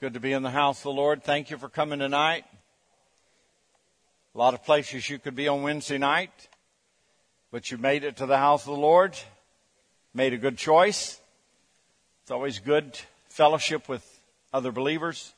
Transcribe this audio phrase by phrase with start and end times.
[0.00, 1.22] good to be in the house of the Lord.
[1.22, 2.46] Thank you for coming tonight.
[4.34, 6.48] A lot of places you could be on Wednesday night,
[7.50, 9.14] but you made it to the house of the Lord.
[10.14, 11.20] Made a good choice.
[12.22, 14.22] It's always good fellowship with
[14.54, 15.34] other believers,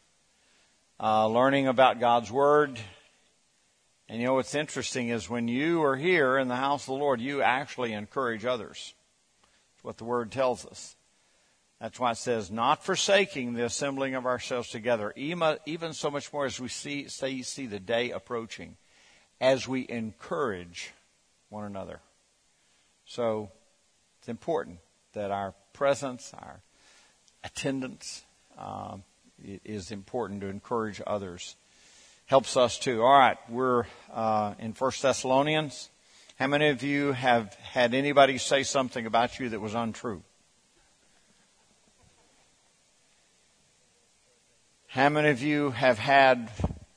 [1.00, 2.78] uh, learning about God's Word.
[4.08, 7.00] And you know what's interesting is when you are here in the house of the
[7.00, 8.94] Lord, you actually encourage others.
[9.72, 10.94] That's what the Word tells us.
[11.82, 16.46] That's why it says, not forsaking the assembling of ourselves together, even so much more
[16.46, 18.76] as we see, say, see the day approaching,
[19.40, 20.92] as we encourage
[21.48, 21.98] one another.
[23.04, 23.50] So
[24.20, 24.78] it's important
[25.14, 26.60] that our presence, our
[27.42, 28.22] attendance,
[28.56, 29.02] um,
[29.42, 31.56] is important to encourage others.
[32.26, 33.02] Helps us too.
[33.02, 35.90] All right, we're uh, in First Thessalonians.
[36.38, 40.22] How many of you have had anybody say something about you that was untrue?
[44.92, 46.50] How many of you have had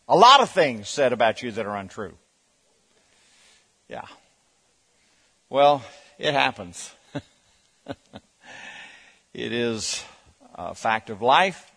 [0.10, 2.18] a lot of things said about you that are untrue?
[3.88, 4.04] Yeah.
[5.50, 5.82] Well,
[6.20, 6.92] it happens.
[7.88, 10.04] it is
[10.56, 11.72] a fact of life.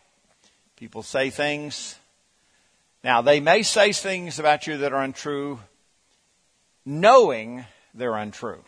[0.74, 1.94] People say things.
[3.04, 5.60] Now, they may say things about you that are untrue,
[6.84, 7.64] knowing
[7.94, 8.64] they're untrue.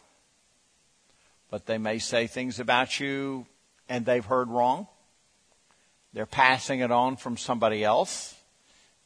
[1.51, 3.45] But they may say things about you
[3.89, 4.87] and they've heard wrong
[6.13, 8.35] they're passing it on from somebody else,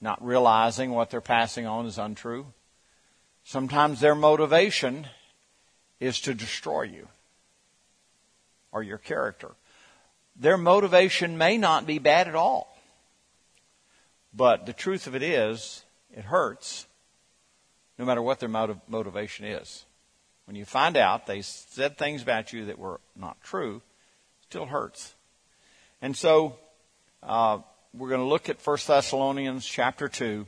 [0.01, 2.47] not realizing what they're passing on is untrue.
[3.45, 5.07] Sometimes their motivation
[6.01, 7.09] is to destroy you
[8.73, 9.53] or your character.
[10.37, 12.77] Their motivation may not be bad at all.
[14.33, 16.87] But the truth of it is, it hurts
[17.99, 19.85] no matter what their motiv- motivation is.
[20.47, 24.67] When you find out they said things about you that were not true, it still
[24.67, 25.15] hurts.
[26.03, 26.59] And so
[27.27, 27.59] uh,
[27.95, 30.47] we're going to look at 1 Thessalonians chapter 2.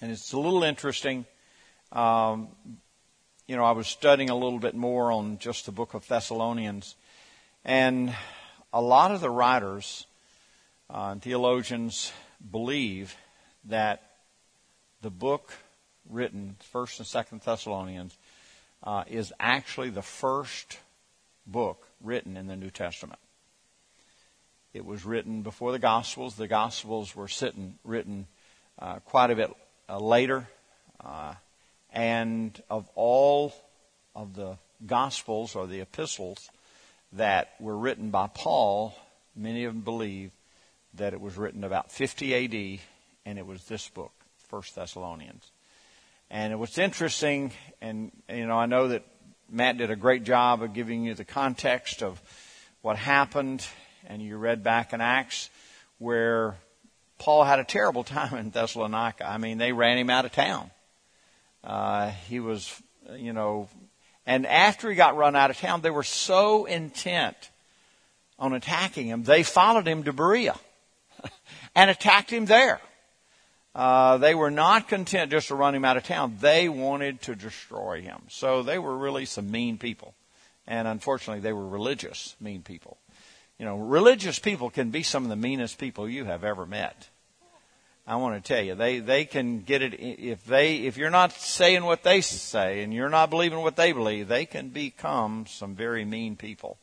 [0.00, 1.24] And it's a little interesting.
[1.92, 2.48] Um,
[3.46, 6.96] you know, I was studying a little bit more on just the book of Thessalonians.
[7.64, 8.14] And
[8.72, 10.06] a lot of the writers
[10.90, 12.12] uh, and theologians
[12.50, 13.16] believe
[13.66, 14.02] that
[15.02, 15.52] the book
[16.10, 18.16] written, 1st and 2nd Thessalonians,
[18.82, 20.78] uh, is actually the first
[21.46, 23.20] book written in the New Testament.
[24.76, 26.34] It was written before the Gospels.
[26.34, 28.26] The Gospels were sitting, written
[28.78, 29.50] uh, quite a bit
[29.88, 30.46] uh, later.
[31.02, 31.32] Uh,
[31.90, 33.54] and of all
[34.14, 36.50] of the Gospels or the epistles
[37.14, 38.94] that were written by Paul,
[39.34, 40.30] many of them believe
[40.92, 42.80] that it was written about 50 AD,
[43.24, 44.12] and it was this book,
[44.50, 45.50] First Thessalonians.
[46.30, 49.04] And what's interesting, and you know, I know that
[49.50, 52.20] Matt did a great job of giving you the context of
[52.82, 53.66] what happened
[54.06, 55.50] and you read back in Acts
[55.98, 56.56] where
[57.18, 59.28] Paul had a terrible time in Thessalonica.
[59.28, 60.70] I mean, they ran him out of town.
[61.64, 62.72] Uh, he was,
[63.16, 63.68] you know,
[64.26, 67.36] and after he got run out of town, they were so intent
[68.38, 70.54] on attacking him, they followed him to Berea
[71.74, 72.80] and attacked him there.
[73.74, 76.36] Uh, they were not content just to run him out of town.
[76.40, 78.22] They wanted to destroy him.
[78.28, 80.14] So they were really some mean people.
[80.66, 82.96] And unfortunately, they were religious, mean people.
[83.58, 87.08] You know, religious people can be some of the meanest people you have ever met.
[88.06, 91.32] I want to tell you, they, they can get it, if they, if you're not
[91.32, 95.74] saying what they say and you're not believing what they believe, they can become some
[95.74, 96.78] very mean people.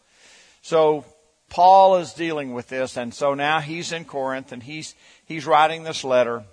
[0.62, 1.06] So,
[1.50, 5.84] Paul is dealing with this, and so now he's in Corinth and he's, he's writing
[5.84, 6.44] this letter.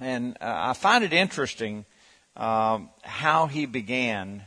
[0.00, 1.84] And uh, I find it interesting
[2.36, 4.44] um, how he began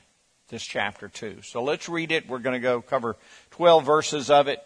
[0.50, 1.42] this chapter 2.
[1.44, 2.28] So let's read it.
[2.28, 3.16] We're going to go cover
[3.52, 4.62] 12 verses of it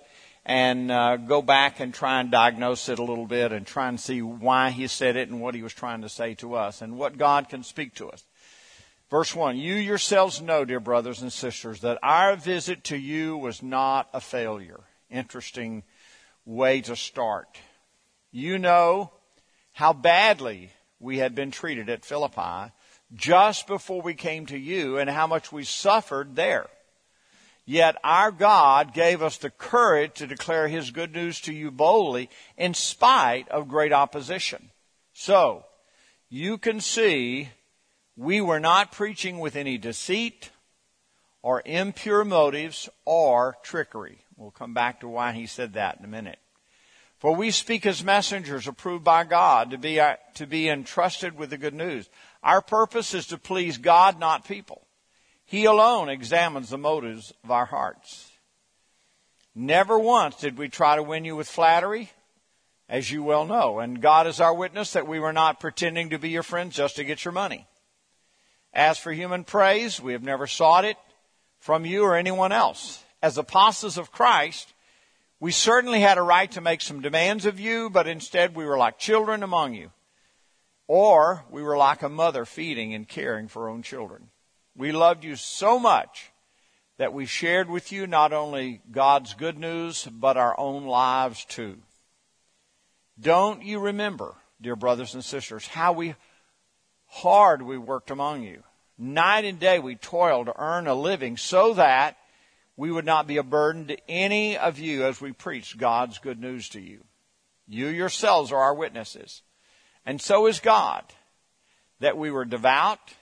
[0.46, 4.00] and uh, go back and try and diagnose it a little bit and try and
[4.00, 6.98] see why he said it and what he was trying to say to us and
[6.98, 8.24] what God can speak to us.
[9.10, 13.62] Verse 1 You yourselves know, dear brothers and sisters, that our visit to you was
[13.62, 14.82] not a failure.
[15.10, 15.84] Interesting
[16.46, 17.60] way to start.
[18.32, 19.12] You know
[19.74, 22.72] how badly we had been treated at Philippi
[23.14, 26.68] just before we came to you and how much we suffered there.
[27.66, 32.30] Yet our God gave us the courage to declare His good news to you boldly
[32.58, 34.72] in spite of great opposition.
[35.14, 35.66] So,
[36.30, 37.50] you can see
[38.18, 40.50] we were not preaching with any deceit
[41.42, 44.20] or impure motives or trickery.
[44.36, 46.40] We'll come back to why he said that in a minute.
[47.20, 50.02] For we speak as messengers approved by God to be,
[50.34, 52.10] to be entrusted with the good news.
[52.44, 54.86] Our purpose is to please God, not people.
[55.46, 58.32] He alone examines the motives of our hearts.
[59.56, 62.12] Never once did we try to win you with flattery,
[62.90, 63.80] as you well know.
[63.80, 66.96] And God is our witness that we were not pretending to be your friends just
[66.98, 67.68] to get your money.
[68.74, 70.98] As for human praise, we have never sought it
[71.60, 73.04] from you or anyone else.
[73.22, 74.74] As apostles of Christ,
[75.40, 78.78] we certainly had a right to make some demands of you, but instead we were
[78.78, 79.92] like children among you.
[80.88, 84.30] Or we were like a mother feeding and caring for her own children.
[84.76, 86.32] We loved you so much
[86.98, 91.78] that we shared with you not only God's good news, but our own lives too.
[93.20, 96.16] Don't you remember, dear brothers and sisters, how we
[97.06, 98.64] hard we worked among you?
[98.98, 102.18] Night and day we toiled to earn a living so that
[102.76, 106.40] we would not be a burden to any of you as we preached God's good
[106.40, 107.04] news to you.
[107.68, 109.42] You yourselves are our witnesses.
[110.06, 111.04] And so is God,
[112.00, 113.14] that we were devout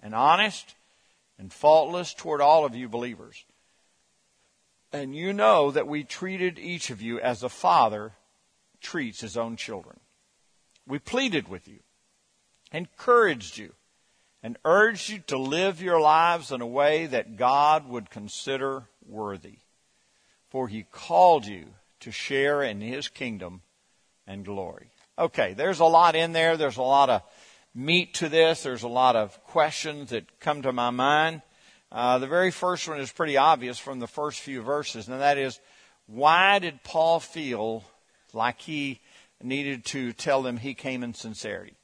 [0.00, 0.74] and honest
[1.38, 3.44] and faultless toward all of you believers.
[4.92, 8.12] And you know that we treated each of you as a father
[8.80, 10.00] treats his own children.
[10.86, 11.78] We pleaded with you,
[12.72, 13.74] encouraged you,
[14.42, 19.58] and urged you to live your lives in a way that God would consider worthy.
[20.48, 21.66] For he called you
[22.00, 23.62] to share in his kingdom
[24.26, 24.90] and glory.
[25.20, 26.56] Okay, there's a lot in there.
[26.56, 27.22] There's a lot of
[27.74, 28.62] meat to this.
[28.62, 31.42] There's a lot of questions that come to my mind.
[31.92, 35.36] Uh, the very first one is pretty obvious from the first few verses, and that
[35.36, 35.60] is,
[36.06, 37.84] why did Paul feel
[38.32, 39.00] like he
[39.42, 41.76] needed to tell them he came in sincerity?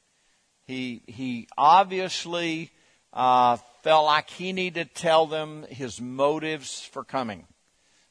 [0.66, 2.70] He he obviously
[3.12, 7.46] uh, felt like he needed to tell them his motives for coming.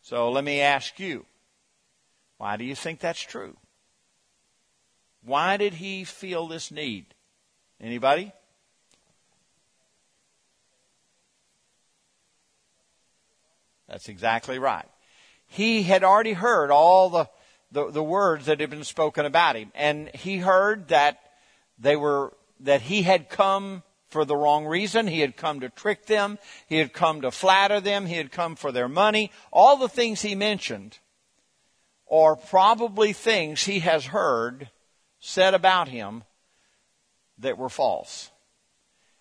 [0.03, 1.25] So let me ask you,
[2.37, 3.57] why do you think that's true?
[5.25, 7.07] Why did he feel this need?
[7.81, 8.31] Anybody?
[13.87, 14.87] That's exactly right.
[15.47, 17.29] He had already heard all the,
[17.71, 19.71] the, the, words that had been spoken about him.
[19.75, 21.19] And he heard that
[21.79, 25.07] they were, that he had come for the wrong reason.
[25.07, 26.39] He had come to trick them.
[26.67, 28.05] He had come to flatter them.
[28.05, 29.31] He had come for their money.
[29.51, 30.99] All the things he mentioned
[32.09, 34.69] are probably things he has heard
[35.25, 36.23] said about him
[37.39, 38.29] that were false.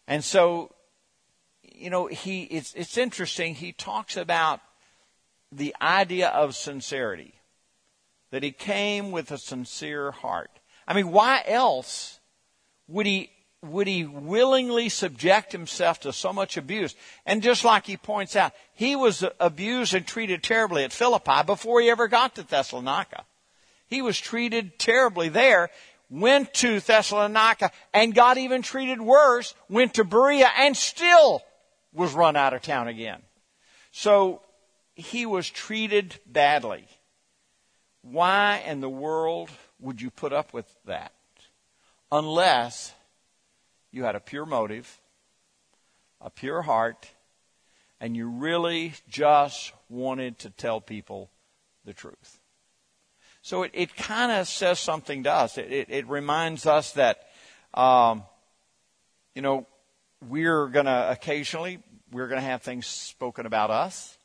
[0.06, 0.70] And so,
[1.62, 3.54] you know, he, it's, it's interesting.
[3.54, 4.60] He talks about
[5.50, 7.34] the idea of sincerity.
[8.30, 10.50] That he came with a sincere heart.
[10.86, 12.20] I mean, why else
[12.86, 13.30] would he,
[13.62, 16.94] would he willingly subject himself to so much abuse?
[17.24, 21.80] And just like he points out, he was abused and treated terribly at Philippi before
[21.80, 23.24] he ever got to Thessalonica.
[23.86, 25.70] He was treated terribly there
[26.14, 31.42] went to Thessalonica and got even treated worse, went to Berea and still
[31.92, 33.20] was run out of town again.
[33.90, 34.40] So
[34.94, 36.86] he was treated badly.
[38.02, 39.50] Why in the world
[39.80, 41.12] would you put up with that?
[42.12, 42.94] Unless
[43.90, 45.00] you had a pure motive,
[46.20, 47.08] a pure heart,
[48.00, 51.30] and you really just wanted to tell people
[51.84, 52.38] the truth.
[53.44, 55.58] So it, it kind of says something to us.
[55.58, 57.28] It, it, it reminds us that,
[57.74, 58.22] um,
[59.34, 59.66] you know,
[60.26, 61.80] we're going to occasionally,
[62.10, 64.16] we're going to have things spoken about us.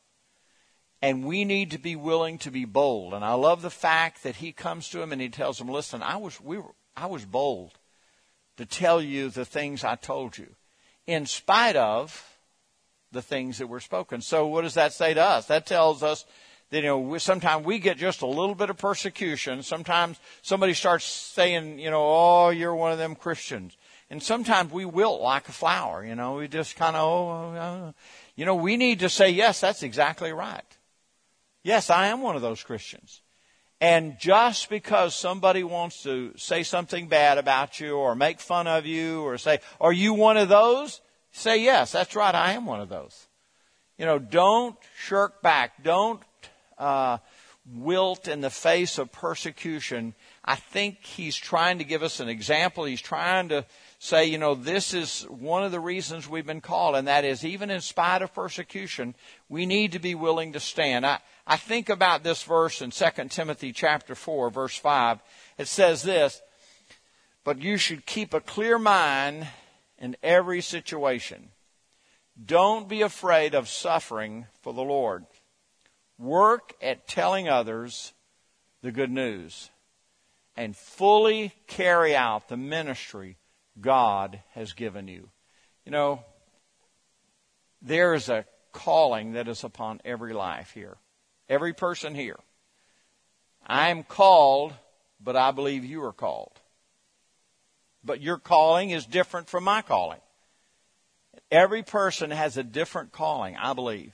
[1.01, 3.13] And we need to be willing to be bold.
[3.13, 6.01] And I love the fact that he comes to him and he tells him, listen,
[6.01, 7.73] I was, we were, I was bold
[8.55, 10.47] to tell you the things I told you
[11.07, 12.37] in spite of
[13.11, 14.21] the things that were spoken.
[14.21, 15.47] So what does that say to us?
[15.47, 16.23] That tells us
[16.71, 19.63] you know, sometimes we get just a little bit of persecution.
[19.63, 23.75] Sometimes somebody starts saying, you know, oh, you're one of them Christians.
[24.11, 27.57] And sometimes we wilt like a flower, you know, we just kind of, oh, oh,
[27.57, 27.93] oh,
[28.35, 30.63] you know, we need to say, yes, that's exactly right.
[31.63, 33.21] Yes, I am one of those Christians.
[33.81, 38.85] And just because somebody wants to say something bad about you or make fun of
[38.85, 41.01] you or say, are you one of those?
[41.31, 43.27] Say, yes, that's right, I am one of those.
[43.97, 45.83] You know, don't shirk back.
[45.83, 46.21] Don't
[46.79, 47.17] uh,
[47.71, 52.85] wilt in the face of persecution, I think he's trying to give us an example.
[52.85, 53.65] He's trying to
[53.99, 57.45] say, you know, this is one of the reasons we've been called, and that is
[57.45, 59.13] even in spite of persecution,
[59.49, 61.05] we need to be willing to stand.
[61.05, 65.19] I, I think about this verse in 2 Timothy chapter 4, verse 5.
[65.57, 66.41] It says this,
[67.43, 69.47] but you should keep a clear mind
[69.97, 71.49] in every situation.
[72.43, 75.25] Don't be afraid of suffering for the Lord.
[76.19, 78.13] Work at telling others
[78.83, 79.71] the good news
[80.55, 83.37] and fully carry out the ministry
[83.79, 85.29] God has given you.
[85.85, 86.23] You know,
[87.81, 90.97] there is a calling that is upon every life here,
[91.47, 92.37] every person here.
[93.65, 94.73] I am called
[95.19, 96.59] but I believe you are called.
[98.03, 100.21] But your calling is different from my calling.
[101.51, 104.13] Every person has a different calling, I believe.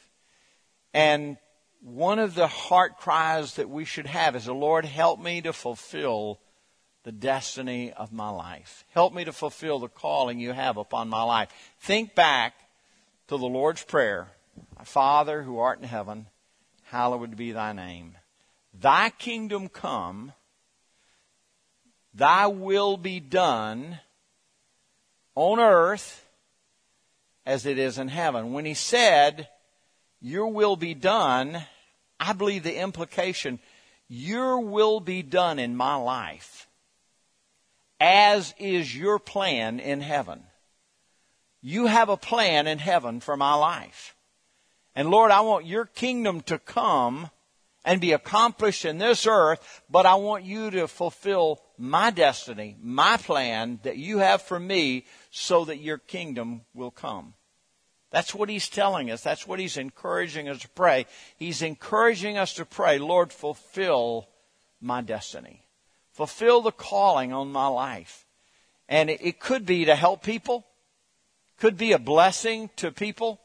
[0.94, 1.38] And
[1.86, 6.39] one of the heart cries that we should have is, Lord, help me to fulfill
[7.04, 8.84] the destiny of my life.
[8.89, 11.50] Help me to fulfill the calling you have upon my life.
[11.80, 12.56] Think back
[13.27, 14.30] to the Lord's Prayer
[14.84, 16.25] Father who art in heaven,
[16.86, 18.18] hallowed be thy name.
[18.74, 20.34] Thy kingdom come,
[22.15, 24.00] thy will be done
[25.36, 26.27] on earth
[27.46, 28.54] as it is in heaven.
[28.54, 29.50] When he said,
[30.20, 31.63] Your will be done,
[32.20, 33.60] I believe the implication,
[34.08, 36.68] Your will be done in my life
[38.00, 40.44] as is your plan in heaven.
[41.62, 44.16] You have a plan in heaven for my life.
[44.96, 47.30] And Lord, I want your kingdom to come
[47.84, 53.18] and be accomplished in this earth, but I want you to fulfill my destiny, my
[53.18, 57.34] plan that you have for me so that your kingdom will come.
[58.12, 59.22] That's what he's telling us.
[59.22, 61.06] That's what he's encouraging us to pray.
[61.38, 64.30] He's encouraging us to pray, Lord, fulfill
[64.80, 65.66] my destiny
[66.16, 68.26] fulfill the calling on my life.
[68.88, 70.66] And it could be to help people,
[71.60, 73.42] could be a blessing to people.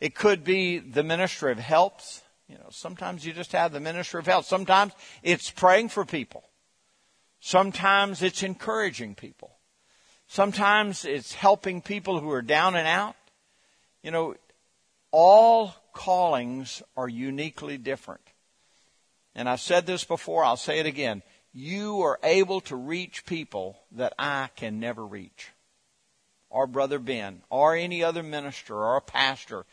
[0.00, 2.22] It could be the ministry of helps.
[2.48, 4.44] You know, sometimes you just have the ministry of health.
[4.44, 6.44] Sometimes it's praying for people.
[7.40, 9.52] Sometimes it's encouraging people.
[10.28, 13.16] Sometimes it's helping people who are down and out.
[14.06, 14.36] You know,
[15.10, 18.20] all callings are uniquely different.
[19.34, 23.76] And I've said this before, I'll say it again you are able to reach people
[23.90, 25.50] that I can never reach.
[26.50, 29.66] Or Brother Ben, or any other minister, or a pastor.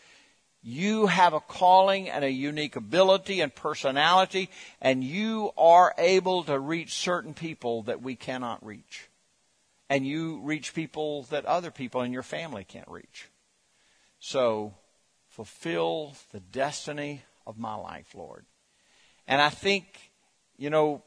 [0.63, 4.49] You have a calling and a unique ability and personality,
[4.81, 9.09] and you are able to reach certain people that we cannot reach.
[9.91, 13.27] And you reach people that other people in your family can't reach.
[14.25, 14.74] So,
[15.27, 18.46] fulfill the destiny of my life, Lord.
[19.27, 19.84] And I think,
[20.56, 21.03] you know,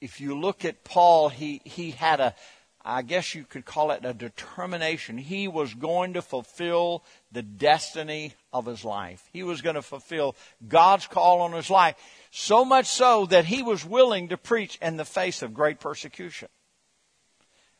[0.00, 2.36] if you look at Paul, he, he had a,
[2.84, 5.18] I guess you could call it a determination.
[5.18, 7.02] He was going to fulfill
[7.32, 9.28] the destiny of his life.
[9.32, 10.36] He was going to fulfill
[10.68, 11.96] God's call on his life.
[12.30, 16.50] So much so that he was willing to preach in the face of great persecution.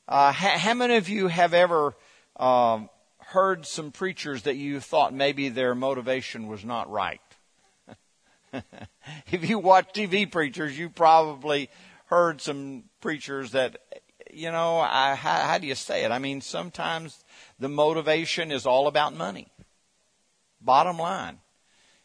[0.09, 1.95] Uh, how, many of you have ever
[2.35, 2.89] um,
[3.33, 7.21] heard some preachers that you thought maybe their motivation was not right?
[9.33, 11.71] if you watch TV preachers, you probably
[12.07, 13.79] heard some preachers that,
[14.33, 16.11] you know, I, how, how do you say it?
[16.11, 17.25] I mean, sometimes
[17.59, 19.49] the motivation is all about money.
[20.61, 21.39] Bottom line.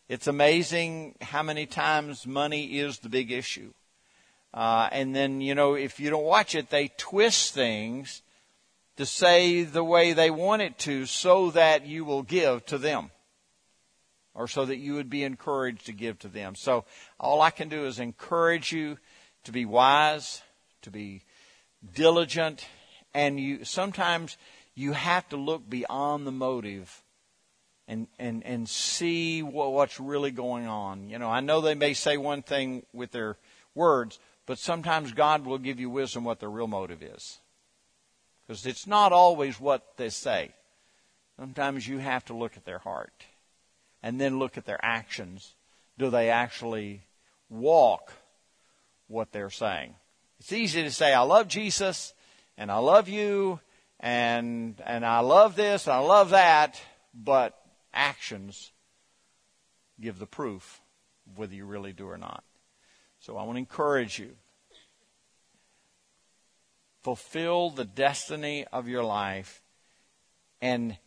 [0.07, 3.73] It's amazing how many times money is the big issue.
[4.53, 8.21] Uh, and then, you know, if you don't watch it, they twist things
[8.97, 13.11] to say the way they want it to so that you will give to them
[14.37, 16.55] or so that you would be encouraged to give to them.
[16.55, 16.85] So
[17.19, 18.97] all I can do is encourage you
[19.45, 20.43] to be wise,
[20.83, 21.23] to be
[21.95, 22.67] diligent,
[23.13, 24.37] and you sometimes
[24.75, 27.03] you have to look beyond the motive
[27.87, 31.09] and and and see what, what's really going on.
[31.09, 33.37] You know, I know they may say one thing with their
[33.73, 37.39] words, but sometimes God will give you wisdom what their real motive is.
[38.47, 40.53] Because it's not always what they say.
[41.37, 43.25] Sometimes you have to look at their heart
[44.01, 45.55] and then look at their actions.
[45.97, 47.01] Do they actually
[47.49, 48.13] walk
[49.07, 49.95] what they're saying.
[50.39, 52.13] It's easy to say, I love Jesus
[52.57, 53.59] and I love you
[53.99, 56.79] and, and I love this and I love that,
[57.13, 57.57] but
[57.93, 58.71] actions
[59.99, 60.81] give the proof
[61.35, 62.43] whether you really do or not.
[63.19, 64.35] So I want to encourage you.
[67.07, 69.61] Fulfill the destiny of your life
[70.59, 70.97] and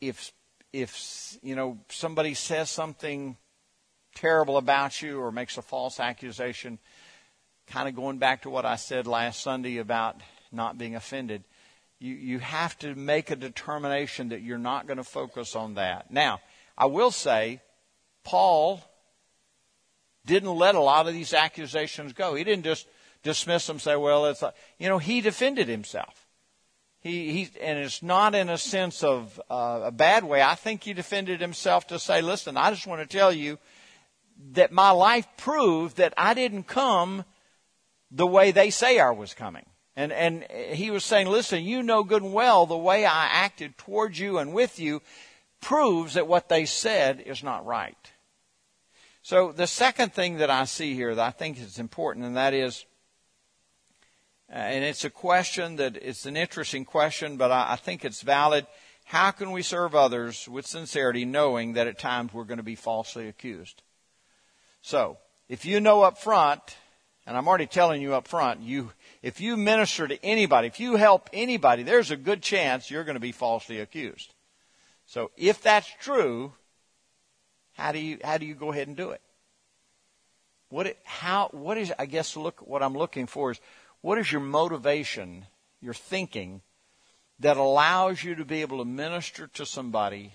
[0.00, 0.32] if
[0.72, 3.36] if you know somebody says something
[4.14, 6.78] terrible about you or makes a false accusation,
[7.66, 10.18] kind of going back to what I said last Sunday about
[10.50, 11.44] not being offended,
[11.98, 16.10] you, you have to make a determination that you're not going to focus on that.
[16.10, 16.40] Now,
[16.78, 17.60] I will say,
[18.24, 18.80] Paul
[20.24, 22.34] didn't let a lot of these accusations go.
[22.34, 22.86] He didn't just
[23.26, 24.42] dismiss them, say, well, it's,
[24.78, 26.26] you know, he defended himself.
[27.00, 30.42] He, he, and it's not in a sense of uh, a bad way.
[30.42, 33.58] I think he defended himself to say, listen, I just want to tell you
[34.52, 37.24] that my life proved that I didn't come
[38.10, 39.66] the way they say I was coming.
[39.96, 43.76] And, and he was saying, listen, you know good and well the way I acted
[43.78, 45.02] towards you and with you
[45.60, 47.96] proves that what they said is not right.
[49.22, 52.54] So the second thing that I see here that I think is important, and that
[52.54, 52.84] is
[54.50, 58.22] Uh, and it's a question that it's an interesting question, but I, I think it's
[58.22, 58.66] valid.
[59.04, 62.74] How can we serve others with sincerity knowing that at times we're going to be
[62.74, 63.82] falsely accused?
[64.82, 66.76] So, if you know up front,
[67.26, 70.96] and I'm already telling you up front, you, if you minister to anybody, if you
[70.96, 74.32] help anybody, there's a good chance you're going to be falsely accused.
[75.06, 76.52] So if that's true,
[77.74, 79.20] how do you, how do you go ahead and do it?
[80.68, 83.60] What, it, how, what is, I guess look, what I'm looking for is,
[84.06, 85.46] what is your motivation,
[85.80, 86.62] your thinking,
[87.40, 90.32] that allows you to be able to minister to somebody,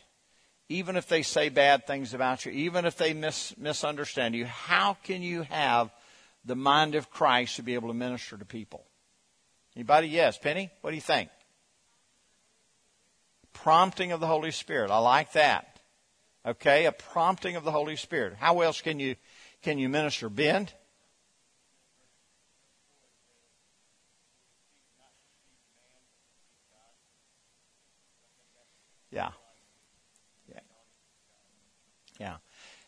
[0.68, 4.46] even if they say bad things about you, even if they mis- misunderstand you?
[4.46, 5.90] How can you have
[6.44, 8.84] the mind of Christ to be able to minister to people?
[9.74, 10.10] Anybody?
[10.10, 10.38] Yes.
[10.38, 11.30] Penny, what do you think?
[13.54, 14.92] Prompting of the Holy Spirit.
[14.92, 15.80] I like that.
[16.46, 18.34] Okay, a prompting of the Holy Spirit.
[18.38, 19.16] How else can you
[19.62, 20.28] can you minister?
[20.28, 20.68] Ben?
[29.12, 29.32] Yeah.
[30.48, 30.60] Yeah.
[32.20, 32.36] Yeah.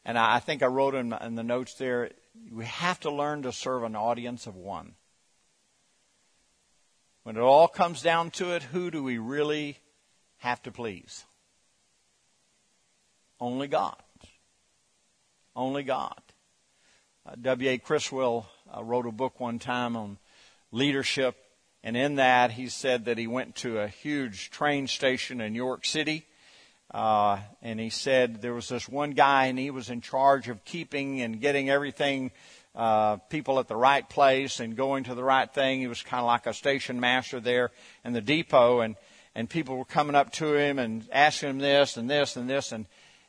[0.05, 2.11] And I, think I wrote in, in the notes there,
[2.51, 4.95] we have to learn to serve an audience of one.
[7.23, 9.77] When it all comes down to it, who do we really
[10.37, 11.23] have to please?
[13.39, 13.95] Only God.
[15.55, 16.21] Only God.
[17.25, 17.77] Uh, W.A.
[17.77, 20.17] Criswell uh, wrote a book one time on
[20.73, 21.37] leadership,
[21.81, 25.85] and in that he said that he went to a huge train station in York
[25.85, 26.25] City,
[26.93, 30.63] uh, and he said there was this one guy, and he was in charge of
[30.63, 32.31] keeping and getting everything,
[32.75, 35.79] uh, people at the right place and going to the right thing.
[35.79, 37.71] He was kind of like a station master there
[38.03, 38.95] in the depot, and
[39.35, 42.71] and people were coming up to him and asking him this and this and this
[42.71, 42.85] and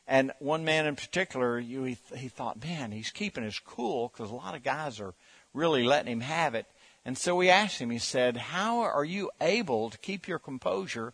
[0.07, 4.29] and one man in particular, you, he, he thought, man, he's keeping his cool because
[4.29, 5.15] a lot of guys are
[5.53, 6.67] really letting him have it.
[7.05, 11.13] And so we asked him, he said, how are you able to keep your composure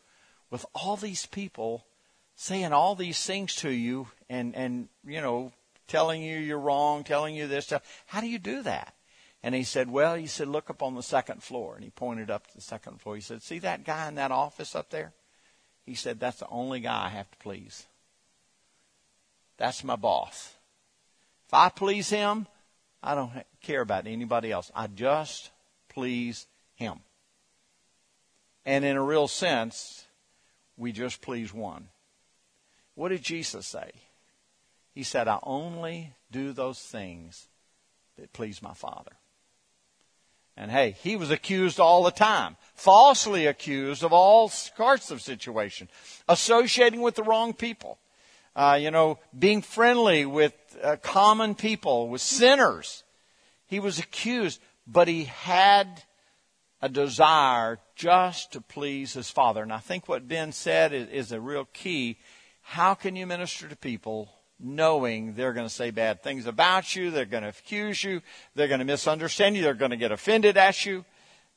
[0.49, 1.86] with all these people
[2.41, 5.51] saying all these things to you and, and, you know,
[5.88, 7.84] telling you you're wrong, telling you this stuff?
[8.08, 8.95] How do you do that?
[9.43, 11.75] And he said, well, he said, look up on the second floor.
[11.75, 13.13] And he pointed up to the second floor.
[13.13, 15.13] He said, see that guy in that office up there?
[15.86, 17.86] He said, that's the only guy I have to please.
[19.58, 20.56] That's my boss.
[21.47, 22.47] If I please him,
[23.04, 24.71] I don't care about anybody else.
[24.73, 25.51] I just
[25.89, 27.01] please him.
[28.65, 30.06] And in a real sense,
[30.75, 31.89] we just please one.
[32.95, 33.91] What did Jesus say?
[34.93, 37.47] He said, I only do those things
[38.17, 39.13] that please my Father.
[40.58, 45.89] And hey, he was accused all the time, falsely accused of all sorts of situations,
[46.27, 47.97] associating with the wrong people
[48.56, 53.04] uh, you know, being friendly with uh, common people, with sinners.
[53.65, 56.04] He was accused, but he had
[56.82, 59.62] a desire just to please his father.
[59.62, 62.17] And I think what Ben said is, is a real key.
[62.62, 67.12] How can you minister to people knowing they're going to say bad things about you,
[67.12, 68.21] they're going to accuse you,
[68.56, 71.04] they're going to misunderstand you, they're going to get offended at you?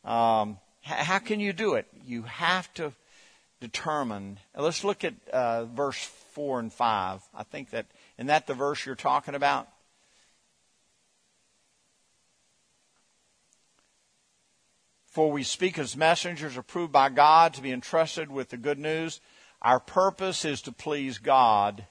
[0.05, 1.87] Um, how can you do it?
[2.05, 2.93] You have to
[3.61, 4.38] determine.
[4.57, 7.23] Let's look at uh, verse 4 and 5.
[7.35, 7.87] I think that,
[8.19, 9.69] isn't that the verse you're talking about?
[15.07, 19.21] For we speak as messengers approved by God to be entrusted with the good news.
[19.64, 21.87] Our purpose is to please God,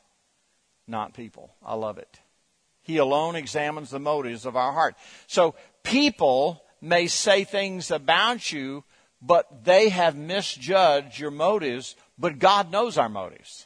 [0.88, 1.55] not people.
[1.65, 2.19] I love it.
[2.83, 4.95] He alone examines the motives of our heart.
[5.25, 8.83] So people may say things about you,
[9.21, 13.65] but they have misjudged your motives, but God knows our motives.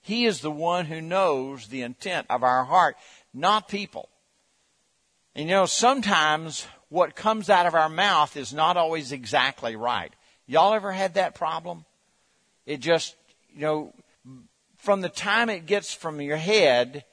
[0.00, 2.96] He is the one who knows the intent of our heart,
[3.34, 4.08] not people.
[5.34, 10.12] And you know, sometimes what comes out of our mouth is not always exactly right.
[10.46, 11.84] Y'all ever had that problem?
[12.68, 13.16] It just,
[13.54, 13.94] you know,
[14.76, 17.06] from the time it gets from your head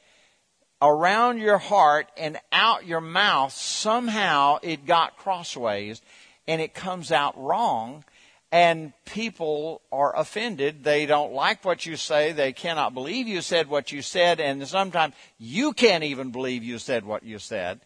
[0.81, 6.01] around your heart and out your mouth, somehow it got crossways
[6.45, 8.03] and it comes out wrong
[8.51, 10.83] and people are offended.
[10.83, 12.33] They don't like what you say.
[12.33, 16.79] They cannot believe you said what you said, and sometimes you can't even believe you
[16.79, 17.79] said what you said.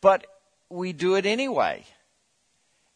[0.00, 0.26] But
[0.68, 1.84] we do it anyway.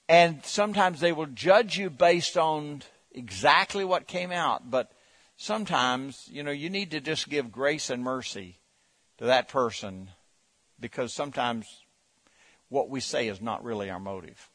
[0.09, 2.83] And sometimes they will judge you based on
[3.17, 4.93] exactly what came out, but
[5.37, 8.61] sometimes, you know, you need to just give grace and mercy
[9.19, 10.11] to that person
[10.79, 11.67] because sometimes
[12.69, 14.51] what we say is not really our motive.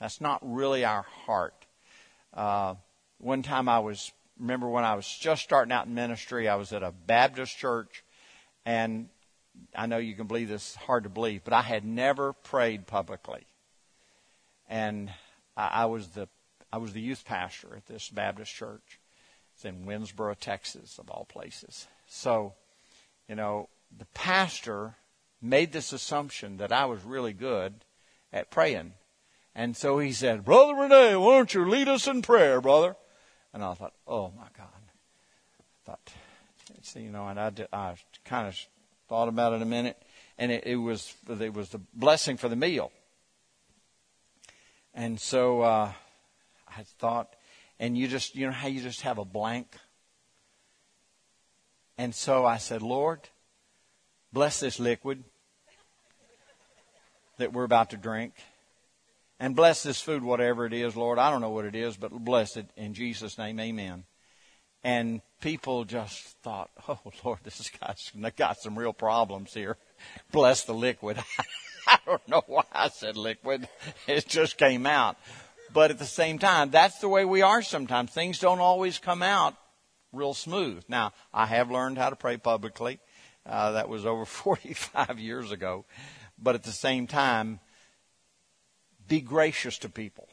[0.00, 1.66] That's not really our heart.
[2.32, 2.74] Uh,
[3.18, 6.72] one time I was, remember when I was just starting out in ministry, I was
[6.72, 8.04] at a Baptist church,
[8.64, 9.08] and
[9.74, 13.46] I know you can believe this, hard to believe, but I had never prayed publicly.
[14.68, 15.10] and
[15.56, 16.28] I, I was the
[16.74, 18.98] I was the youth pastor at this Baptist church.
[19.54, 21.86] It's in Winnsboro, Texas, of all places.
[22.08, 22.54] So,
[23.28, 24.96] you know, the pastor
[25.40, 27.74] made this assumption that I was really good
[28.32, 28.94] at praying.
[29.54, 32.96] And so he said, Brother Renee, why don't you lead us in prayer, brother?
[33.52, 34.66] And I thought, oh my God.
[34.66, 36.10] I thought,
[36.76, 38.58] it's, you know, and I, did, I kind of
[39.08, 40.02] thought about it a minute,
[40.38, 42.90] and it, it was it was the blessing for the meal.
[44.92, 45.92] And so uh,
[46.76, 47.34] I thought,
[47.78, 49.76] and you just you know how you just have a blank.
[51.96, 53.20] And so I said, Lord,
[54.32, 55.22] bless this liquid
[57.38, 58.34] that we're about to drink.
[59.40, 61.18] And bless this food, whatever it is, Lord.
[61.18, 63.58] I don't know what it is, but bless it in Jesus' name.
[63.60, 64.04] Amen.
[64.82, 69.76] And people just thought, oh, Lord, this guy's got some real problems here.
[70.30, 71.18] Bless the liquid.
[71.86, 73.68] I don't know why I said liquid.
[74.06, 75.16] It just came out.
[75.74, 78.12] But at the same time, that's the way we are sometimes.
[78.12, 79.56] Things don't always come out
[80.12, 80.84] real smooth.
[80.88, 83.00] Now, I have learned how to pray publicly.
[83.44, 85.84] Uh, that was over 45 years ago.
[86.38, 87.58] But at the same time,
[89.08, 90.28] be gracious to people.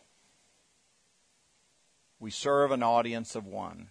[2.19, 3.89] We serve an audience of one.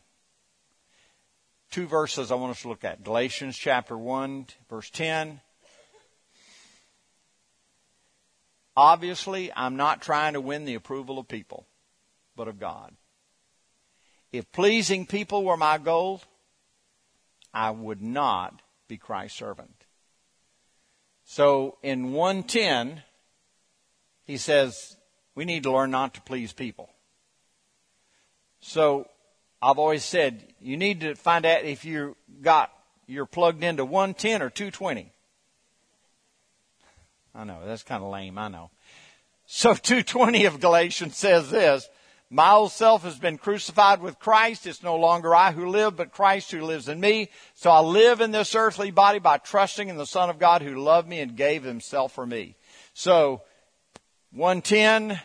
[1.72, 3.02] Two verses I want us to look at.
[3.02, 5.40] Galatians chapter 1, verse 10.
[8.76, 11.66] Obviously, I'm not trying to win the approval of people,
[12.36, 12.94] but of God.
[14.32, 16.22] If pleasing people were my goal,
[17.52, 19.84] I would not be Christ's servant.
[21.24, 23.02] So in 110,
[24.24, 24.96] he says
[25.34, 26.90] we need to learn not to please people.
[28.60, 29.08] So
[29.62, 32.72] I've always said you need to find out if you got
[33.06, 35.12] you're plugged into 110 or 220.
[37.34, 38.38] I know that's kind of lame.
[38.38, 38.70] I know.
[39.46, 41.88] So 220 of Galatians says this:
[42.28, 44.66] My old self has been crucified with Christ.
[44.66, 47.30] It's no longer I who live, but Christ who lives in me.
[47.54, 50.82] So I live in this earthly body by trusting in the Son of God who
[50.82, 52.56] loved me and gave Himself for me.
[52.94, 53.42] So
[54.32, 55.20] 110,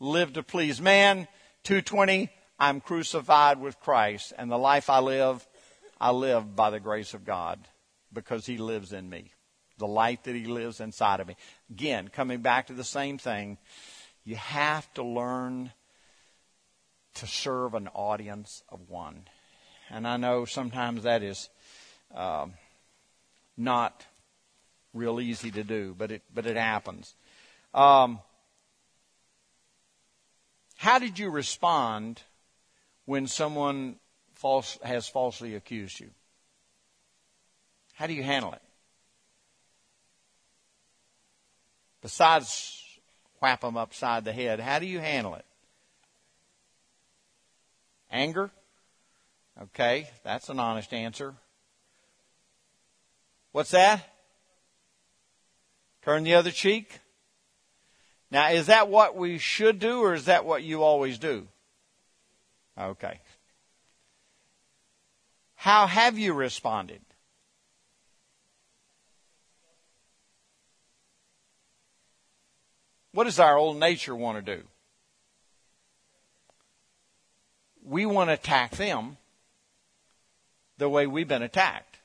[0.00, 1.28] live to please man.
[1.64, 2.28] 220,
[2.58, 4.32] I'm crucified with Christ.
[4.36, 5.46] And the life I live,
[6.00, 7.60] I live by the grace of God
[8.12, 9.32] because He lives in me.
[9.82, 11.34] The light that He lives inside of me.
[11.68, 13.58] Again, coming back to the same thing,
[14.24, 15.72] you have to learn
[17.14, 19.24] to serve an audience of one.
[19.90, 21.50] And I know sometimes that is
[22.14, 22.52] um,
[23.56, 24.06] not
[24.94, 27.16] real easy to do, but it but it happens.
[27.74, 28.20] Um,
[30.76, 32.22] how did you respond
[33.04, 33.96] when someone
[34.34, 36.10] false, has falsely accused you?
[37.94, 38.62] How do you handle it?
[42.02, 42.82] Besides
[43.40, 45.44] whap them upside the head, how do you handle it?
[48.10, 48.50] Anger?
[49.60, 51.34] Okay, that's an honest answer.
[53.52, 54.08] What's that?
[56.02, 56.98] Turn the other cheek?
[58.30, 61.46] Now, is that what we should do or is that what you always do?
[62.78, 63.20] Okay.
[65.54, 67.02] How have you responded?
[73.12, 74.62] What does our old nature want to do?
[77.84, 79.16] We want to attack them
[80.78, 81.98] the way we've been attacked.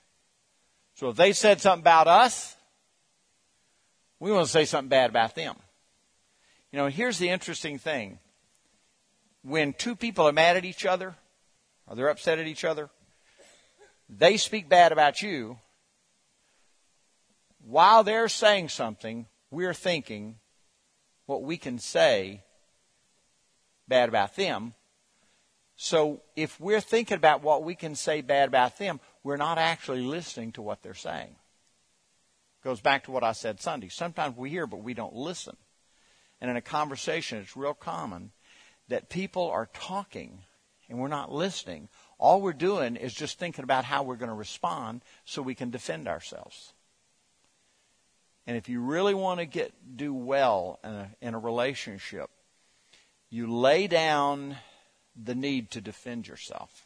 [0.95, 2.55] So if they said something about us,
[4.19, 5.55] we want to say something bad about them.
[6.71, 8.19] You know, here's the interesting thing.
[9.43, 11.15] When two people are mad at each other,
[11.87, 12.89] or they're upset at each other,
[14.09, 15.59] they speak bad about you.
[17.63, 20.39] While they're saying something, we're thinking
[21.27, 22.41] what we can say
[23.87, 24.73] bad about them.
[25.75, 30.01] So if we're thinking about what we can say bad about them, we're not actually
[30.01, 31.35] listening to what they're saying.
[32.63, 33.89] Goes back to what I said Sunday.
[33.89, 35.55] Sometimes we hear, but we don't listen.
[36.41, 38.31] And in a conversation, it's real common
[38.87, 40.39] that people are talking
[40.89, 41.89] and we're not listening.
[42.17, 45.69] All we're doing is just thinking about how we're going to respond so we can
[45.69, 46.73] defend ourselves.
[48.47, 52.29] And if you really want to get do well in a, in a relationship,
[53.29, 54.55] you lay down
[55.21, 56.85] the need to defend yourself.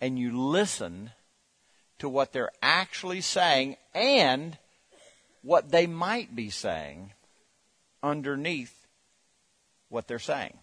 [0.00, 1.10] And you listen
[1.98, 4.56] to what they're actually saying and
[5.42, 7.12] what they might be saying
[8.02, 8.86] underneath
[9.90, 10.58] what they're saying.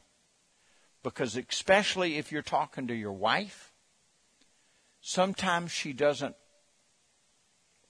[1.04, 3.72] Because especially if you're talking to your wife,
[5.02, 6.36] sometimes she doesn't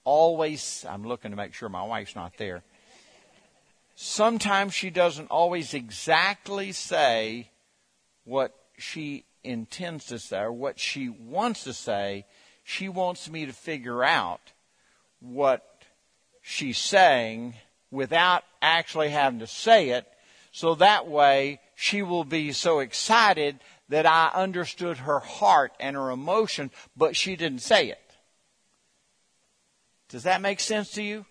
[0.04, 2.64] always, I'm looking to make sure my wife's not there.
[3.96, 7.50] sometimes she doesn't always exactly say
[8.24, 12.26] what she intends to say or what she wants to say.
[12.64, 14.42] She wants me to figure out
[15.20, 15.64] what
[16.42, 17.56] she's saying
[17.92, 20.08] without actually having to say it.
[20.52, 23.60] So that way she will be so excited
[23.90, 28.11] that I understood her heart and her emotion, but she didn't say it.
[30.12, 31.26] Does that make sense to you?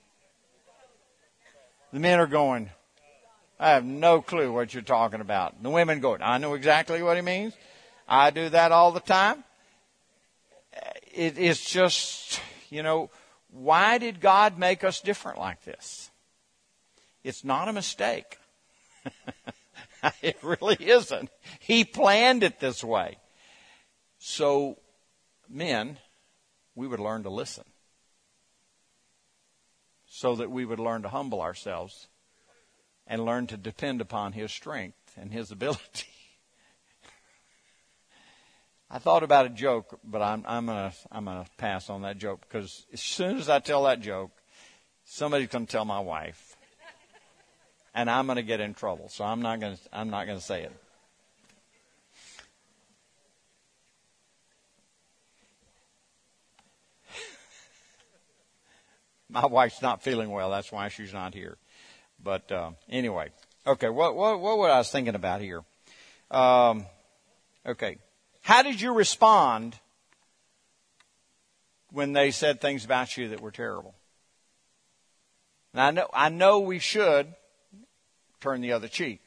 [1.92, 2.70] The men are going,
[3.58, 5.62] I have no clue what you're talking about.
[5.62, 7.52] The women go, I know exactly what he means.
[8.08, 9.44] I do that all the time.
[11.12, 12.40] It's just,
[12.70, 13.10] you know,
[13.50, 16.10] why did God make us different like this?
[17.22, 18.38] It's not a mistake.
[20.22, 21.28] it really isn't.
[21.58, 23.18] He planned it this way.
[24.18, 24.78] So,
[25.50, 25.98] men,
[26.74, 27.64] we would learn to listen
[30.20, 32.08] so that we would learn to humble ourselves
[33.06, 36.08] and learn to depend upon His strength and His ability.
[38.90, 42.42] I thought about a joke, but I'm, I'm gonna I'm gonna pass on that joke
[42.42, 44.30] because as soon as I tell that joke,
[45.04, 46.54] somebody's gonna tell my wife,
[47.94, 49.08] and I'm gonna get in trouble.
[49.08, 50.72] So I'm not gonna I'm not gonna say it.
[59.30, 60.50] My wife's not feeling well.
[60.50, 61.56] That's why she's not here.
[62.22, 63.28] But uh, anyway,
[63.66, 63.88] okay.
[63.88, 65.62] What what what was I thinking about here?
[66.30, 66.86] Um,
[67.66, 67.98] okay,
[68.42, 69.78] how did you respond
[71.90, 73.94] when they said things about you that were terrible?
[75.72, 77.34] And I know I know we should
[78.40, 79.20] turn the other cheek.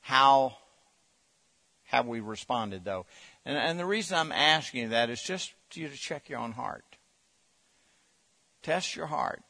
[0.00, 0.56] How
[1.84, 3.06] have we responded though?
[3.44, 6.52] And, and the reason I'm asking you that is just you to check your own
[6.52, 6.84] heart.
[8.64, 9.44] Test your heart.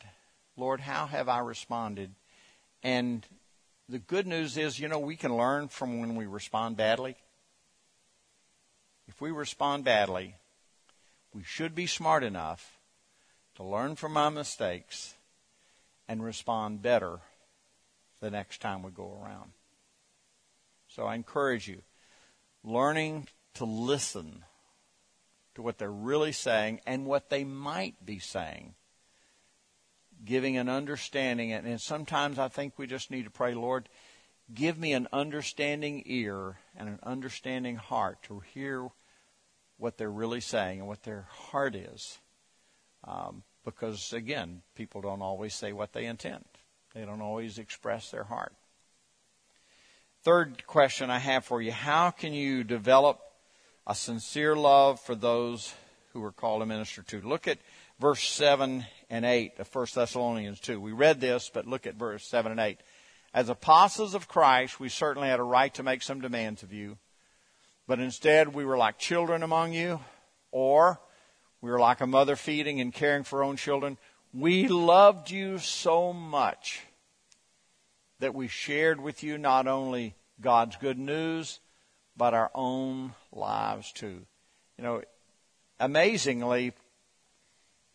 [0.57, 2.11] Lord, how have I responded?
[2.83, 3.25] And
[3.89, 7.15] the good news is, you know, we can learn from when we respond badly.
[9.07, 10.35] If we respond badly,
[11.33, 12.81] we should be smart enough
[13.55, 15.15] to learn from our mistakes
[16.09, 17.21] and respond better
[18.21, 19.53] the next time we go around.
[20.89, 21.83] So I encourage you,
[22.65, 24.43] learning to listen
[25.55, 28.75] to what they're really saying and what they might be saying
[30.25, 31.53] giving an understanding.
[31.53, 33.89] And sometimes I think we just need to pray, Lord,
[34.53, 38.89] give me an understanding ear and an understanding heart to hear
[39.79, 42.19] what they're really saying and what their heart is.
[43.07, 46.45] Um, because, again, people don't always say what they intend,
[46.95, 48.55] they don't always express their heart.
[50.23, 53.21] Third question I have for you How can you develop
[53.87, 55.75] a sincere love for those
[56.13, 57.21] who are called to minister to?
[57.21, 57.59] Look at
[58.01, 60.81] verse 7 and 8 of 1 Thessalonians 2.
[60.81, 62.81] We read this, but look at verse 7 and 8.
[63.33, 66.99] As apostles of Christ, we certainly had a right to make some demands of you,
[67.87, 70.01] but instead we were like children among you,
[70.51, 71.01] or
[71.61, 73.99] we were like a mother feeding and caring for her own children.
[74.33, 76.81] We loved you so much
[78.19, 81.61] that we shared with you not only God's good news,
[82.17, 84.27] but our own lives too.
[84.77, 85.03] You know,
[85.79, 86.73] amazingly,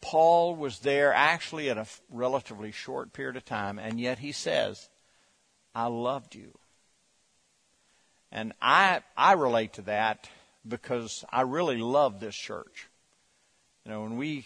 [0.01, 4.89] Paul was there actually at a relatively short period of time, and yet he says,
[5.75, 6.57] I loved you.
[8.31, 10.29] And I, I relate to that
[10.67, 12.87] because I really love this church.
[13.85, 14.45] You know, when we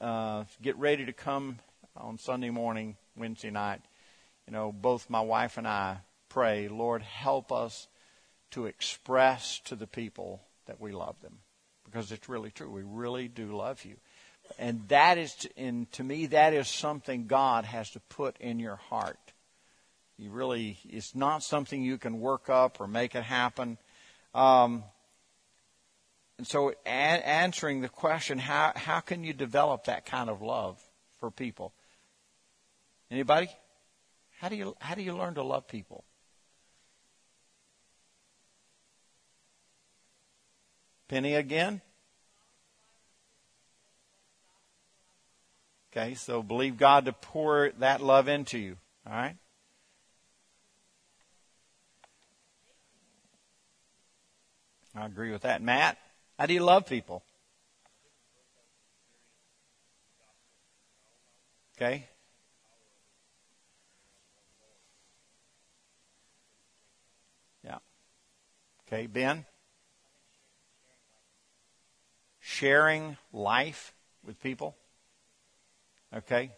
[0.00, 1.58] uh, get ready to come
[1.96, 3.80] on Sunday morning, Wednesday night,
[4.46, 7.88] you know, both my wife and I pray, Lord, help us
[8.50, 11.38] to express to the people that we love them.
[11.84, 12.70] Because it's really true.
[12.70, 13.96] We really do love you.
[14.58, 18.76] And that is, and to me, that is something God has to put in your
[18.76, 19.18] heart.
[20.16, 23.78] You really, it's not something you can work up or make it happen.
[24.32, 24.84] Um,
[26.38, 30.80] and so, a- answering the question, how how can you develop that kind of love
[31.18, 31.72] for people?
[33.10, 33.48] Anybody?
[34.40, 36.04] How do you how do you learn to love people?
[41.08, 41.82] Penny again.
[45.96, 48.76] Okay, so believe God to pour that love into you.
[49.06, 49.36] All right?
[54.92, 55.62] I agree with that.
[55.62, 55.96] Matt,
[56.36, 57.22] how do you love people?
[61.76, 62.08] Okay.
[67.64, 67.78] Yeah.
[68.88, 69.44] Okay, Ben?
[72.40, 74.76] Sharing life with people?
[76.14, 76.52] Okay?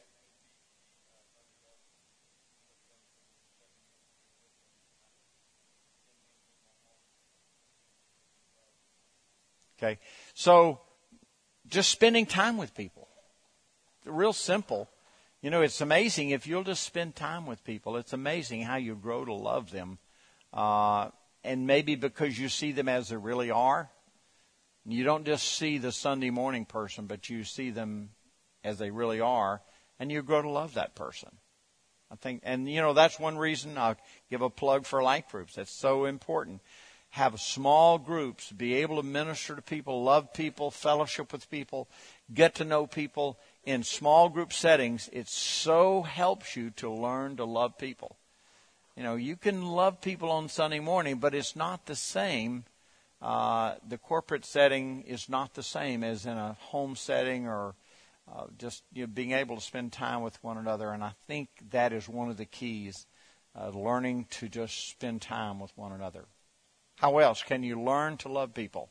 [9.79, 9.99] Okay?
[10.35, 10.81] So,
[11.69, 13.09] just spending time with people.
[14.05, 14.89] Real simple.
[15.43, 17.97] You know, it's amazing if you'll just spend time with people.
[17.97, 19.99] It's amazing how you grow to love them.
[20.53, 21.11] Uh,
[21.45, 23.91] and maybe because you see them as they really are,
[24.85, 28.11] you don't just see the Sunday morning person, but you see them
[28.67, 29.63] as they really are,
[29.99, 31.31] and you grow to love that person.
[32.11, 33.97] I think, and you know, that's one reason I'll
[34.31, 35.55] give a plug for life groups.
[35.55, 36.61] That's so important.
[37.11, 41.89] Have small groups, be able to minister to people, love people, fellowship with people,
[42.33, 45.09] get to know people in small group settings.
[45.13, 48.17] It so helps you to learn to love people.
[48.97, 52.65] You know, you can love people on Sunday morning, but it's not the same.
[53.23, 57.75] Uh, the corporate setting is not the same as in a home setting or
[58.33, 60.91] uh, just you know, being able to spend time with one another.
[60.93, 63.07] And I think that is one of the keys,
[63.59, 66.27] uh, learning to just spend time with one another.
[66.97, 68.91] How else can you learn to love people?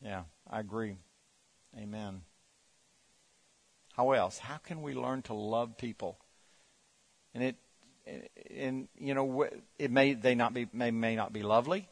[0.00, 0.96] Yeah, I agree.
[1.76, 2.22] Amen.
[3.94, 4.38] How else?
[4.38, 6.18] How can we learn to love people?
[7.34, 7.56] And it,
[8.56, 11.88] and you know, it may they not be may may not be lovely,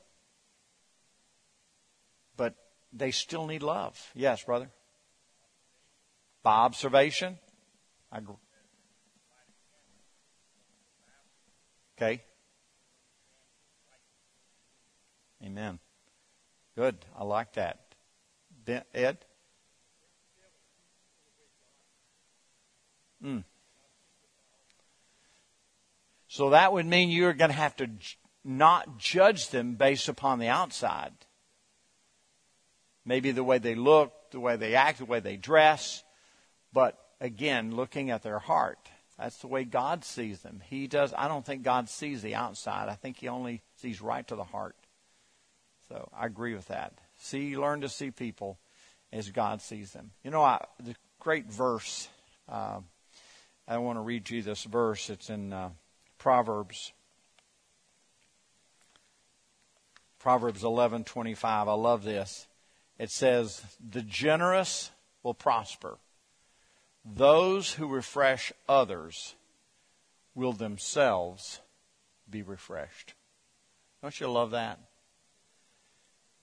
[2.37, 2.55] but
[2.93, 3.99] they still need love.
[4.15, 4.71] Yes, brother.
[6.43, 7.39] By observation,
[8.11, 8.21] I.
[11.97, 12.23] Okay.
[15.45, 15.79] Amen.
[16.77, 17.05] Good.
[17.17, 17.79] I like that.
[18.95, 19.25] Ed?
[23.25, 23.45] Mm.
[26.29, 27.91] So that would mean you're going to have to
[28.45, 31.13] not judge them based upon the outside.
[33.05, 36.03] Maybe the way they look, the way they act, the way they dress.
[36.73, 38.79] But again, looking at their heart.
[39.19, 40.63] That's the way God sees them.
[40.69, 42.89] He does, I don't think God sees the outside.
[42.89, 44.75] I think He only sees right to the heart.
[45.89, 46.95] So I agree with that.
[47.19, 48.59] See, learn to see people
[49.13, 50.13] as God sees them.
[50.25, 52.09] You know, I, the great verse
[52.49, 52.81] uh,
[53.67, 55.09] I want to read you this verse.
[55.09, 55.71] It's in uh,
[56.19, 56.93] Proverbs.
[60.19, 61.45] Proverbs 11:25.
[61.45, 62.47] I love this.
[62.99, 64.91] It says, "The generous
[65.23, 65.99] will prosper.
[67.05, 69.35] Those who refresh others
[70.35, 71.61] will themselves
[72.29, 73.15] be refreshed."
[74.03, 74.81] Don't you love that?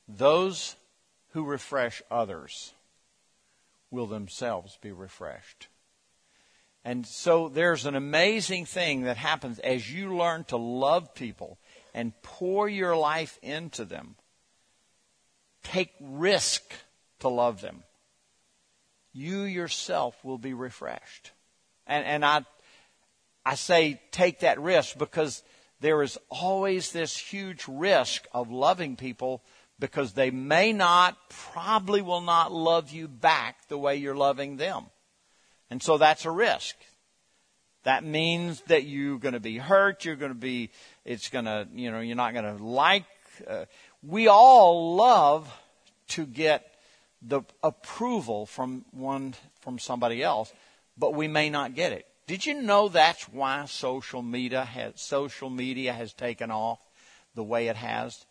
[0.08, 0.78] Those
[1.34, 2.74] who refresh others
[3.92, 5.68] will themselves be refreshed.
[6.86, 11.58] And so there's an amazing thing that happens as you learn to love people
[11.94, 14.16] and pour your life into them.
[15.64, 16.64] Take risk
[17.20, 17.84] to love them.
[19.12, 21.32] You yourself will be refreshed.
[21.86, 22.46] And, and I,
[23.46, 25.44] I say take that risk because
[25.82, 29.44] there is always this huge risk of loving people
[29.80, 34.86] because they may not, probably will not love you back the way you're loving them.
[35.70, 36.76] And so that's a risk.
[37.84, 40.04] That means that you're going to be hurt.
[40.04, 40.72] You're going to be,
[41.06, 43.06] it's going to, you know, you're not going to like.
[43.48, 43.66] Uh,
[44.04, 45.52] we all love
[46.10, 46.66] to get
[47.22, 50.52] the approval from one, from somebody else,
[50.98, 52.06] but we may not get it.
[52.28, 56.80] Did you know that's why social media has, social media has taken off
[57.36, 58.26] the way it has?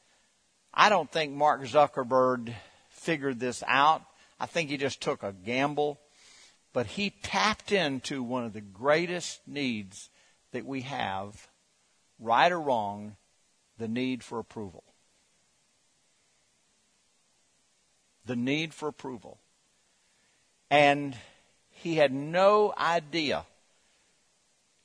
[0.72, 2.53] I don't think Mark Zuckerberg
[2.90, 4.03] figured this out.
[4.38, 5.98] I think he just took a gamble
[6.78, 10.10] but he tapped into one of the greatest needs
[10.52, 11.48] that we have,
[12.20, 13.16] right or wrong,
[13.78, 14.84] the need for approval.
[18.26, 19.40] The need for approval.
[20.70, 21.16] And
[21.68, 23.44] he had no idea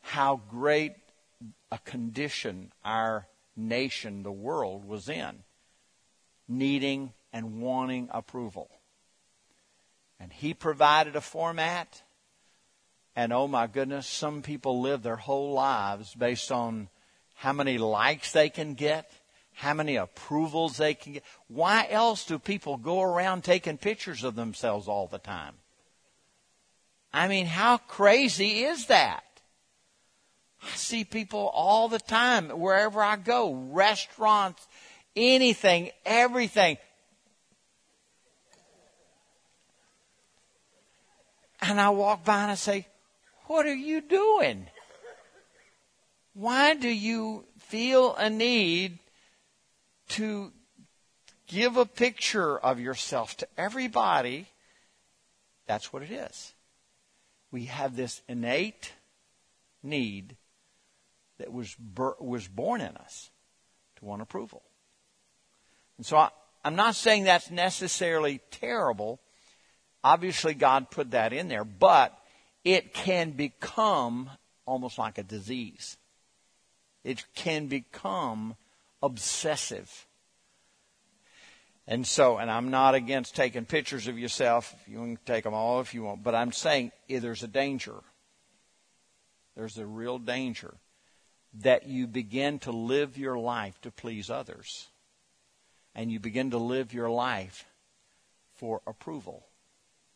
[0.02, 0.96] how great
[1.72, 5.44] a condition our nation, the world, was in,
[6.48, 8.72] needing and wanting approval.
[10.24, 12.02] And he provided a format.
[13.14, 16.88] And oh my goodness, some people live their whole lives based on
[17.36, 19.12] how many likes they can get,
[19.52, 21.24] how many approvals they can get.
[21.50, 25.56] Why else do people go around taking pictures of themselves all the time?
[27.12, 29.26] I mean, how crazy is that?
[30.64, 34.66] I see people all the time wherever I go, restaurants,
[35.18, 36.78] anything, everything.
[41.64, 42.88] And I walk by and I say,
[43.48, 44.68] What are you doing?
[46.34, 49.00] Why do you feel a need
[50.10, 50.52] to
[51.48, 54.48] give a picture of yourself to everybody,
[55.68, 56.54] that's what it is.
[57.52, 58.94] We have this innate
[59.84, 60.36] need
[61.38, 61.76] that was,
[62.20, 63.30] was born in us
[63.98, 64.64] to want approval.
[65.98, 66.30] And so I,
[66.66, 69.20] I'm not saying that's necessarily terrible.
[70.04, 72.18] Obviously, God put that in there, but
[72.64, 74.30] it can become
[74.66, 75.98] almost like a disease.
[77.04, 78.56] It can become
[79.02, 80.08] obsessive.
[81.88, 84.74] And so, and I'm not against taking pictures of yourself.
[84.88, 87.96] You can take them all if you want, but I'm saying eh, there's a danger.
[89.56, 90.76] There's a real danger
[91.62, 94.88] that you begin to live your life to please others.
[95.94, 97.66] And you begin to live your life
[98.56, 99.46] for approval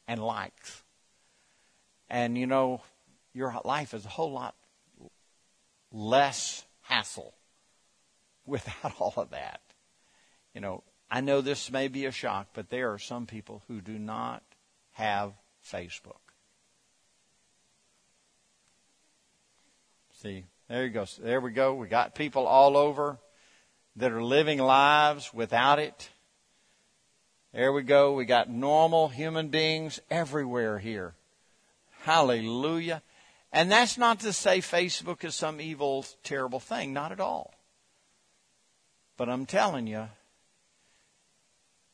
[0.08, 0.84] and likes.
[2.10, 2.82] And you know,
[3.34, 4.56] your life is a whole lot
[5.92, 7.34] less hassle
[8.46, 9.62] without all of that.
[10.54, 13.82] You know, I know this may be a shock, but there are some people who
[13.82, 14.44] do not
[14.94, 15.34] have
[15.64, 16.14] Facebook.
[20.22, 21.06] See, there you go.
[21.20, 21.76] There we go.
[21.76, 23.20] We got people all over
[23.96, 26.10] that are living lives without it.
[27.54, 28.14] There we go.
[28.14, 31.16] We got normal human beings everywhere here.
[32.02, 33.02] Hallelujah.
[33.52, 36.94] And that's not to say Facebook is some evil, terrible thing.
[36.94, 37.54] Not at all.
[39.16, 40.10] But I'm telling you,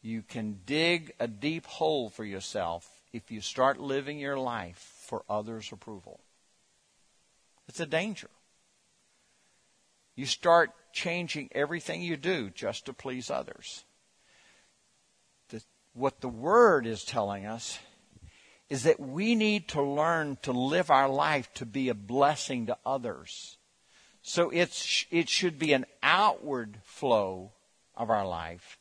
[0.01, 5.23] you can dig a deep hole for yourself if you start living your life for
[5.29, 6.19] others' approval.
[7.69, 8.29] It's a danger.
[10.15, 13.85] You start changing everything you do just to please others.
[15.93, 17.79] What the Word is telling us
[18.69, 22.77] is that we need to learn to live our life to be a blessing to
[22.85, 23.57] others.
[24.21, 27.51] So it's, it should be an outward flow
[27.95, 28.77] of our life.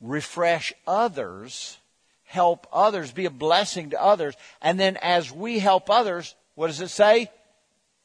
[0.00, 1.78] Refresh others,
[2.22, 4.34] help others, be a blessing to others.
[4.62, 7.30] And then as we help others, what does it say?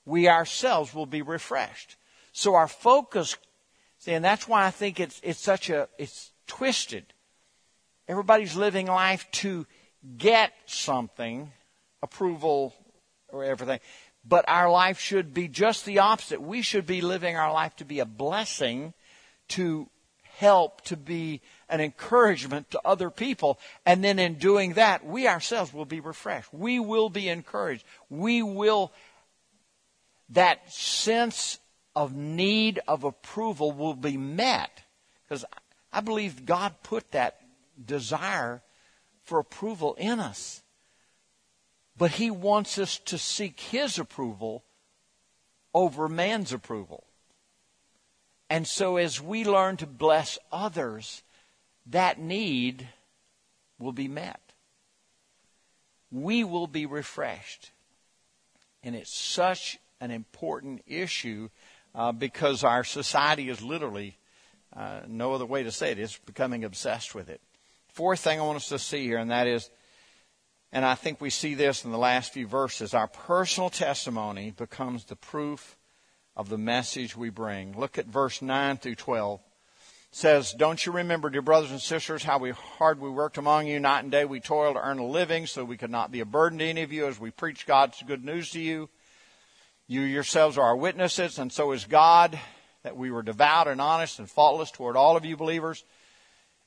[0.10, 1.96] we ourselves will be refreshed.
[2.32, 3.36] So our focus,
[4.00, 7.06] see, and that's why I think it's, it's such a, it's twisted.
[8.10, 9.68] Everybody's living life to
[10.18, 11.52] get something,
[12.02, 12.74] approval
[13.30, 13.80] or everything.
[14.26, 16.42] But our life should be just the opposite.
[16.42, 18.96] We should be living our life to be a blessing,
[19.50, 19.88] to
[20.38, 23.60] help, to be an encouragement to other people.
[23.86, 26.52] And then in doing that, we ourselves will be refreshed.
[26.52, 27.84] We will be encouraged.
[28.10, 28.92] We will
[30.30, 31.60] that sense
[31.96, 34.82] of need of approval will be met.
[35.28, 35.46] Because
[35.92, 37.39] I believe God put that
[37.84, 38.62] desire
[39.24, 40.64] for approval in us.
[41.98, 44.64] But He wants us to seek His approval
[45.74, 47.06] over man's approval.
[48.50, 51.22] And so as we learn to bless others,
[51.86, 52.88] that need
[53.78, 54.42] will be met.
[56.12, 57.72] We will be refreshed.
[58.82, 61.50] And it's such an important issue
[61.94, 64.18] uh, because our society is literally,
[64.76, 67.42] uh, no other way to say it, is becoming obsessed with it.
[68.00, 69.70] Fourth thing I want us to see here, and that is,
[70.72, 75.04] and I think we see this in the last few verses, our personal testimony becomes
[75.04, 75.76] the proof
[76.34, 77.78] of the message we bring.
[77.78, 79.42] Look at verse 9 through 12.
[79.42, 83.68] It says, Don't you remember, dear brothers and sisters, how we hard we worked among
[83.68, 86.22] you, night and day we toiled to earn a living, so we could not be
[86.22, 88.88] a burden to any of you as we preach God's good news to you.
[89.88, 92.40] You yourselves are our witnesses, and so is God,
[92.84, 95.84] that we were devout and honest and faultless toward all of you believers.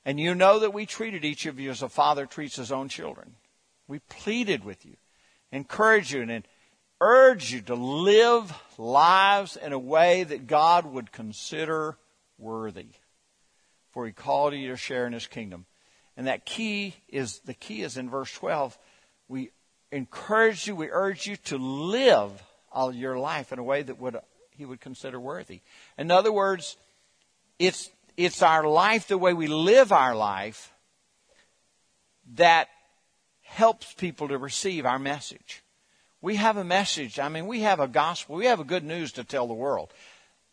[0.05, 2.89] And you know that we treated each of you as a father treats his own
[2.89, 3.35] children.
[3.87, 4.97] We pleaded with you,
[5.53, 6.47] encouraged you, and
[7.01, 11.99] urged you to live lives in a way that God would consider
[12.39, 12.89] worthy.
[13.91, 15.67] For he called you to share in his kingdom.
[16.17, 18.79] And that key is, the key is in verse 12.
[19.29, 19.51] We
[19.91, 22.31] encourage you, we urge you to live
[22.71, 24.17] all your life in a way that would
[24.57, 25.61] he would consider worthy.
[25.99, 26.77] In other words,
[27.59, 30.73] it's it's our life, the way we live our life,
[32.35, 32.69] that
[33.43, 35.63] helps people to receive our message.
[36.21, 37.19] We have a message.
[37.19, 38.37] I mean, we have a gospel.
[38.37, 39.93] We have a good news to tell the world.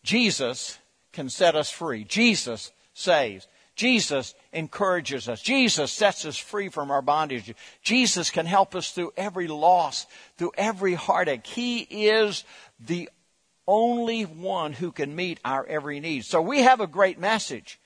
[0.03, 0.79] Jesus
[1.11, 2.03] can set us free.
[2.03, 3.47] Jesus saves.
[3.75, 5.41] Jesus encourages us.
[5.41, 7.53] Jesus sets us free from our bondage.
[7.81, 10.05] Jesus can help us through every loss,
[10.37, 11.47] through every heartache.
[11.47, 12.43] He is
[12.79, 13.09] the
[13.69, 16.25] only one who can meet our every need.
[16.25, 17.79] So we have a great message,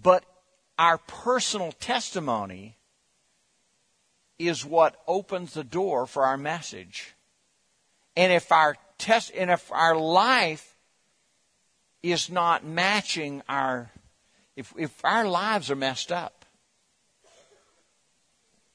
[0.00, 0.22] but
[0.78, 2.76] our personal testimony
[4.38, 7.14] is what opens the door for our message.
[8.16, 10.76] And if our test, and if our life
[12.02, 13.90] is not matching our
[14.56, 16.44] if, if our lives are messed up,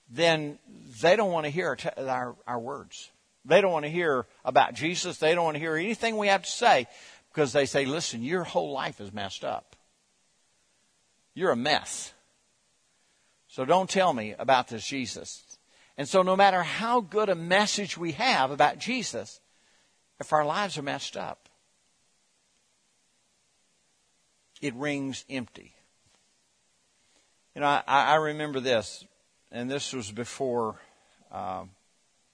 [0.09, 0.57] then
[1.01, 3.11] they don't want to hear our, our, our words.
[3.45, 5.17] They don't want to hear about Jesus.
[5.17, 6.87] They don't want to hear anything we have to say
[7.31, 9.75] because they say, listen, your whole life is messed up.
[11.33, 12.13] You're a mess.
[13.47, 15.57] So don't tell me about this Jesus.
[15.97, 19.39] And so no matter how good a message we have about Jesus,
[20.19, 21.49] if our lives are messed up,
[24.61, 25.73] it rings empty.
[27.55, 29.03] You know, I, I remember this,
[29.51, 30.75] and this was before
[31.31, 31.63] uh,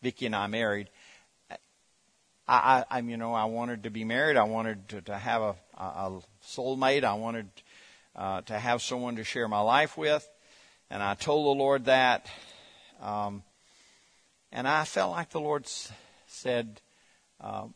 [0.01, 0.89] Vicki and I married.
[2.47, 4.37] I, I, you know, I wanted to be married.
[4.37, 7.03] I wanted to, to have a, a soulmate.
[7.03, 7.49] I wanted
[8.15, 10.27] uh, to have someone to share my life with,
[10.89, 12.27] and I told the Lord that.
[13.01, 13.43] Um,
[14.51, 15.67] and I felt like the Lord
[16.27, 16.81] said,
[17.41, 17.67] uh,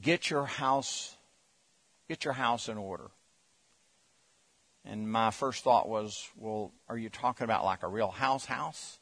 [0.00, 1.14] "Get your house,
[2.08, 3.10] get your house in order."
[4.86, 8.98] And my first thought was, well, are you talking about like a real house house?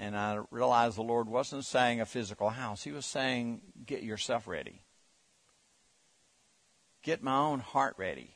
[0.00, 2.82] And I realized the Lord wasn't saying a physical house.
[2.82, 4.80] He was saying, get yourself ready.
[7.02, 8.30] Get my own heart ready.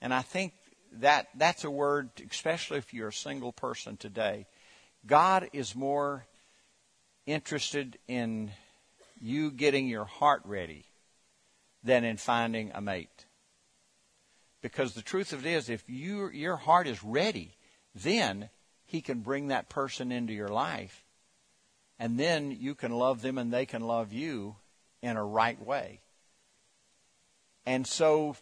[0.00, 0.54] And I think
[1.00, 4.46] that that's a word, especially if you're a single person today.
[5.06, 6.24] God is more
[7.26, 8.50] interested in
[9.20, 10.86] you getting your heart ready
[11.84, 13.26] than in finding a mate.
[14.62, 17.54] Because the truth of it is, if you, your heart is ready,
[17.94, 18.48] then
[18.88, 21.04] He can bring that person into your life.
[21.98, 24.56] And then you can love them and they can love you
[25.02, 26.00] in a right way.
[27.66, 28.36] And so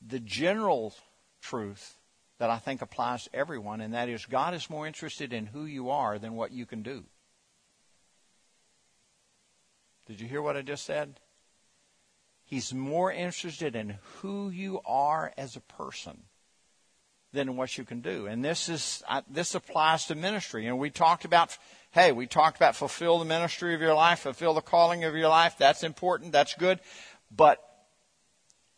[0.00, 0.94] the general
[1.42, 1.96] truth
[2.38, 5.64] that I think applies to everyone, and that is God is more interested in who
[5.64, 7.02] you are than what you can do.
[10.06, 11.18] Did you hear what I just said?
[12.44, 16.22] He's more interested in who you are as a person
[17.32, 18.26] than what you can do.
[18.26, 20.66] And this is this applies to ministry.
[20.66, 21.56] And we talked about
[21.92, 25.28] hey, we talked about fulfill the ministry of your life, fulfill the calling of your
[25.28, 25.56] life.
[25.58, 26.32] That's important.
[26.32, 26.80] That's good.
[27.34, 27.62] But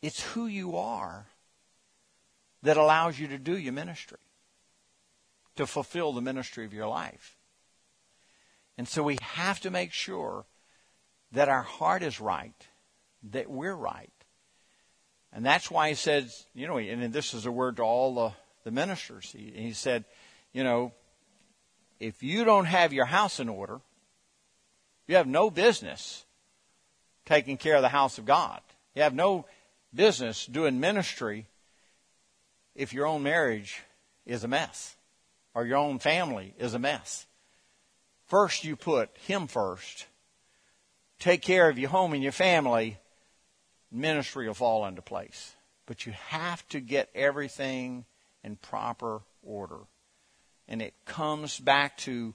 [0.03, 1.27] it's who you are
[2.63, 4.19] that allows you to do your ministry,
[5.57, 7.37] to fulfill the ministry of your life.
[8.77, 10.47] And so we have to make sure
[11.33, 12.67] that our heart is right
[13.23, 14.11] that we're right.
[15.33, 18.33] And that's why he says, you know, and this is a word to all the,
[18.65, 19.31] the ministers.
[19.31, 20.05] He, he said,
[20.53, 20.93] you know,
[22.01, 23.81] if you don't have your house in order,
[25.07, 26.25] you have no business
[27.27, 28.61] taking care of the house of God.
[28.95, 29.47] You have no
[29.95, 31.47] business doing ministry
[32.75, 33.83] if your own marriage
[34.27, 34.97] is a mess
[35.55, 37.27] or your own family is a mess.
[38.27, 40.07] First, you put Him first.
[41.19, 42.99] Take care of your home and your family,
[43.91, 45.55] ministry will fall into place.
[45.87, 48.05] But you have to get everything
[48.45, 49.79] in proper order.
[50.69, 52.35] And it comes back to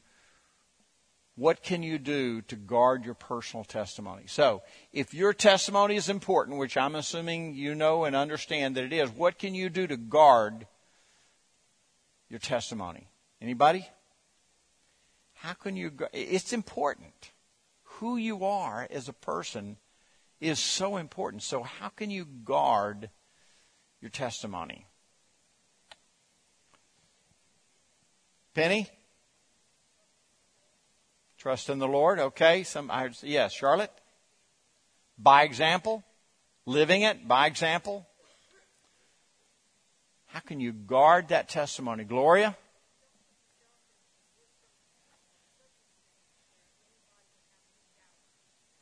[1.36, 4.24] what can you do to guard your personal testimony?
[4.28, 8.94] So, if your testimony is important, which I'm assuming you know and understand that it
[8.94, 10.66] is, what can you do to guard
[12.30, 13.10] your testimony?
[13.42, 13.86] Anybody?
[15.34, 15.92] How can you?
[16.14, 17.32] It's important.
[17.84, 19.78] Who you are as a person
[20.40, 21.44] is so important.
[21.44, 23.10] So, how can you guard
[24.02, 24.88] your testimony?
[28.54, 28.88] Penny?
[31.38, 32.20] Trust in the Lord.
[32.20, 32.64] Okay.
[32.64, 33.92] Some, I, yes, Charlotte?
[35.18, 36.04] By example?
[36.66, 38.08] Living it by example?
[40.28, 42.04] How can you guard that testimony?
[42.04, 42.58] Gloria?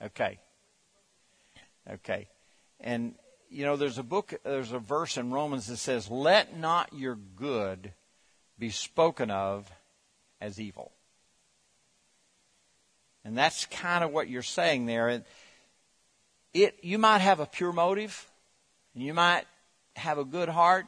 [0.01, 0.39] Okay.
[1.91, 2.27] Okay.
[2.79, 3.15] And,
[3.49, 7.15] you know, there's a book, there's a verse in Romans that says, Let not your
[7.15, 7.93] good
[8.57, 9.71] be spoken of
[10.39, 10.91] as evil.
[13.25, 15.23] And that's kind of what you're saying there.
[16.53, 18.29] It, you might have a pure motive,
[18.93, 19.45] you might
[19.95, 20.85] have a good heart,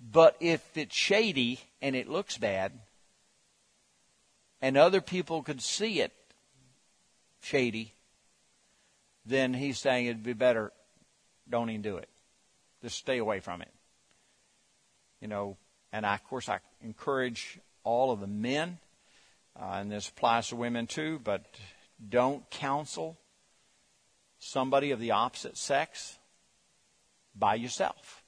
[0.00, 2.72] but if it's shady and it looks bad,
[4.60, 6.12] and other people could see it
[7.42, 7.93] shady,
[9.26, 10.72] then he's saying it'd be better
[11.48, 12.08] don't even do it.
[12.82, 13.70] Just stay away from it.
[15.20, 15.56] You know,
[15.92, 18.78] and I, of course, I encourage all of the men,
[19.58, 21.44] uh, and this applies to women too, but
[22.06, 23.18] don't counsel
[24.38, 26.18] somebody of the opposite sex
[27.34, 28.22] by yourself.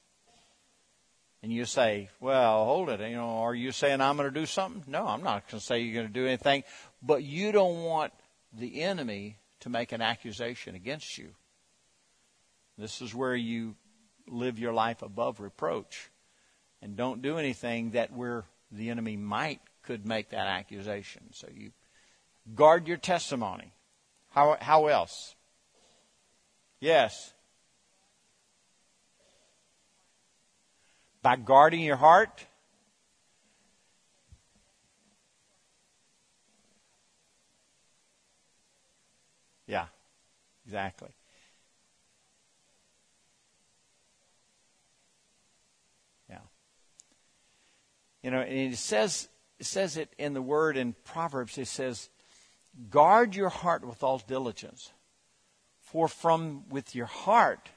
[1.42, 3.00] And you say, well, hold it.
[3.00, 4.82] You know, are you saying I'm going to do something?
[4.86, 6.64] No, I'm not going to say you're going to do anything.
[7.02, 8.12] But you don't want
[8.52, 9.36] the enemy
[9.66, 11.30] to make an accusation against you.
[12.78, 13.74] This is where you
[14.28, 16.08] live your life above reproach.
[16.80, 21.22] and don't do anything that where the enemy might could make that accusation.
[21.32, 21.72] So you
[22.54, 23.72] guard your testimony.
[24.30, 25.34] How how else?
[26.78, 27.32] Yes.
[31.22, 32.46] By guarding your heart.
[39.66, 39.86] Yeah,
[40.64, 41.10] exactly.
[46.30, 46.38] Yeah.
[48.22, 51.58] You know, and it says it says it in the word in Proverbs.
[51.58, 52.10] It says,
[52.90, 54.92] "Guard your heart with all diligence,
[55.80, 57.70] for from with your heart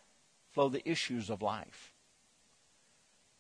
[0.52, 1.94] flow the issues of life."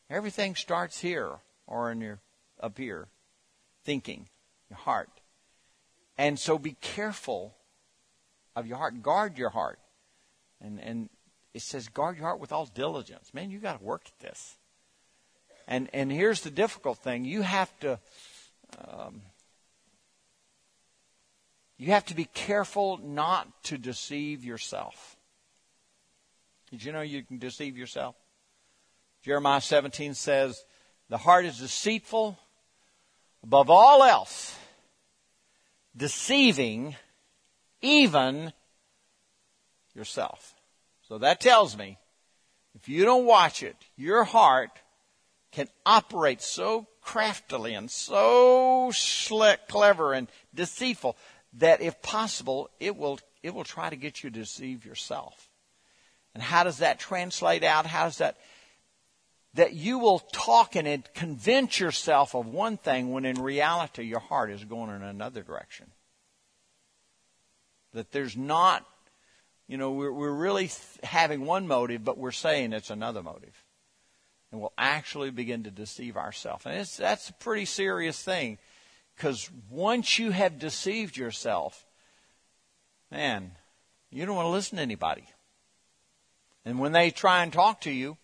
[0.10, 2.20] Everything starts here or in your
[2.60, 3.10] up here,
[3.84, 4.28] thinking,
[4.70, 5.22] your heart.
[6.18, 7.56] And so be careful
[8.60, 9.02] of your heart.
[9.02, 9.80] Guard your heart.
[10.62, 11.10] And and
[11.54, 13.34] it says guard your heart with all diligence.
[13.34, 14.58] Man, you got to work at this.
[15.68, 18.00] And and here's the difficult thing: you have to
[18.78, 19.22] um,
[21.78, 25.16] you have to be careful not to deceive yourself.
[26.70, 28.16] Did you know you can deceive yourself?
[29.24, 30.66] Jeremiah 17 says,
[31.10, 32.38] The heart is deceitful
[33.44, 34.58] above all else,
[35.96, 36.96] deceiving
[37.82, 38.54] even
[39.96, 40.56] yourself.
[41.08, 41.98] So that tells me
[42.76, 44.72] if you don't watch it, your heart
[45.52, 51.18] can operate so craftily and so slick, clever and deceitful
[51.54, 55.50] that if possible, it will, it will try to get you to deceive yourself.
[56.36, 57.88] And how does that translate out?
[57.88, 58.38] How does that
[59.56, 64.52] that you will talk and convince yourself of one thing when in reality your heart
[64.52, 65.88] is going in another direction.
[67.94, 68.86] That there's not,
[69.68, 70.70] you know, we're, we're really
[71.04, 73.64] having one motive, but we're saying it's another motive.
[74.52, 76.66] And we'll actually begin to deceive ourselves.
[76.66, 78.58] And that's a pretty serious thing
[79.16, 81.86] because once you have deceived yourself,
[83.12, 83.52] man,
[84.12, 85.26] you don't want to listen to anybody.
[86.66, 88.18] And when they try and talk to you,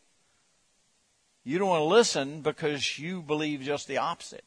[1.43, 4.43] you don't want to listen because you believe just the opposite.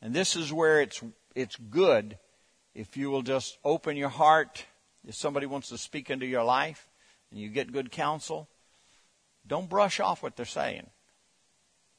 [0.00, 1.02] And this is where it's,
[1.34, 2.18] it's good
[2.74, 4.66] if you will just open your heart.
[5.06, 6.88] If somebody wants to speak into your life
[7.30, 8.48] and you get good counsel,
[9.46, 10.88] don't brush off what they're saying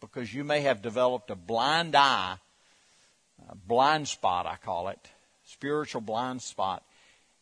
[0.01, 2.37] because you may have developed a blind eye,
[3.47, 4.99] a blind spot, I call it,
[5.43, 6.83] spiritual blind spot,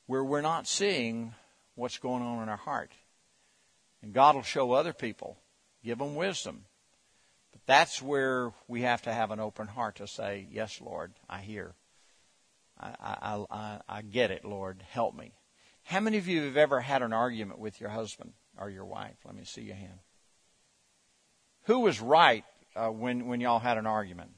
[0.05, 1.33] where we're not seeing
[1.75, 2.91] what's going on in our heart.
[4.01, 5.37] And God will show other people
[5.83, 6.65] Give them wisdom.
[7.51, 11.39] But that's where we have to have an open heart to say, Yes, Lord, I
[11.39, 11.75] hear.
[12.79, 14.83] I, I, I, I get it, Lord.
[14.89, 15.33] Help me.
[15.83, 19.17] How many of you have ever had an argument with your husband or your wife?
[19.25, 19.99] Let me see your hand.
[21.63, 22.43] Who was right
[22.75, 24.31] uh, when, when y'all had an argument?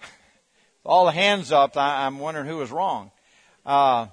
[0.84, 3.10] All the hands up, I, I'm wondering who was wrong.
[3.64, 4.08] Uh,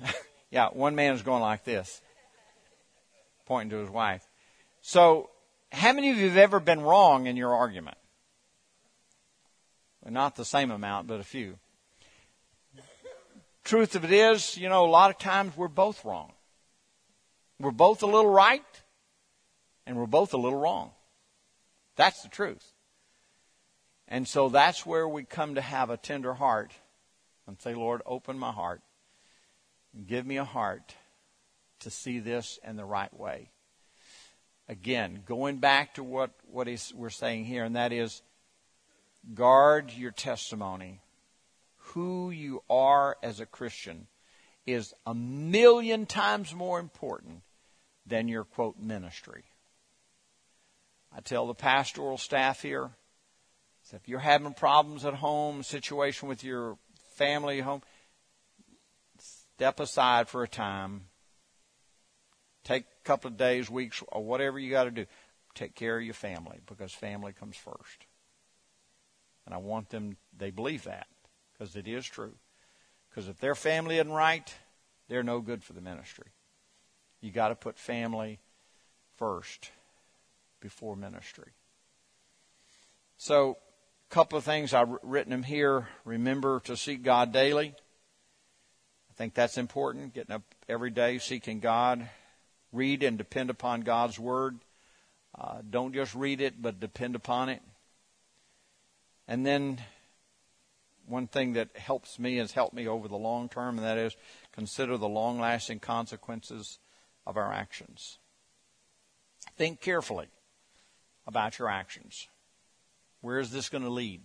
[0.50, 2.00] yeah, one man's going like this
[3.46, 4.26] pointing to his wife.
[4.82, 5.30] So,
[5.72, 7.96] how many of you have ever been wrong in your argument?
[10.08, 11.58] Not the same amount, but a few.
[13.64, 16.32] Truth of it is, you know, a lot of times we're both wrong.
[17.58, 18.62] We're both a little right,
[19.86, 20.92] and we're both a little wrong.
[21.96, 22.72] That's the truth.
[24.06, 26.72] And so that's where we come to have a tender heart
[27.46, 28.82] and say, Lord, open my heart
[30.06, 30.94] give me a heart
[31.80, 33.50] to see this in the right way.
[34.68, 38.22] Again, going back to what, what we're saying here, and that is
[39.34, 41.00] guard your testimony.
[41.90, 44.06] Who you are as a Christian
[44.66, 47.42] is a million times more important
[48.04, 49.44] than your quote ministry.
[51.16, 52.90] I tell the pastoral staff here,
[53.92, 56.76] if you're having problems at home, situation with your
[57.14, 57.82] family home,
[59.18, 61.02] step aside for a time
[62.66, 65.06] Take a couple of days, weeks, or whatever you got to do.
[65.54, 68.06] Take care of your family because family comes first.
[69.46, 71.06] And I want them, they believe that
[71.52, 72.34] because it is true.
[73.08, 74.52] Because if their family isn't right,
[75.08, 76.26] they're no good for the ministry.
[77.20, 78.40] You got to put family
[79.16, 79.70] first
[80.60, 81.52] before ministry.
[83.16, 83.56] So,
[84.10, 85.88] a couple of things I've written them here.
[86.04, 87.74] Remember to seek God daily.
[89.10, 90.12] I think that's important.
[90.12, 92.08] Getting up every day, seeking God
[92.72, 94.58] read and depend upon God's Word.
[95.36, 97.62] Uh, don't just read it, but depend upon it.
[99.28, 99.80] And then
[101.06, 104.16] one thing that helps me has helped me over the long term, and that is
[104.52, 106.78] consider the long lasting consequences
[107.26, 108.18] of our actions.
[109.56, 110.28] Think carefully
[111.26, 112.28] about your actions.
[113.20, 114.22] Where is this going to lead?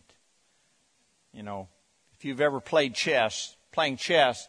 [1.34, 1.70] You know,
[2.18, 4.48] if you've ever played chess, playing chess,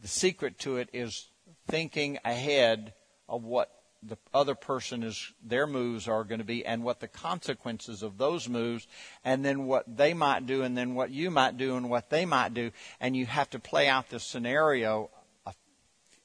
[0.00, 1.28] the secret to it is
[1.68, 2.92] thinking ahead
[3.28, 7.08] of what the other person is their moves are going to be and what the
[7.08, 8.88] consequences of those moves
[9.24, 12.26] and then what they might do and then what you might do and what they
[12.26, 12.72] might do.
[13.00, 15.10] And you have to play out this scenario
[15.46, 15.52] uh,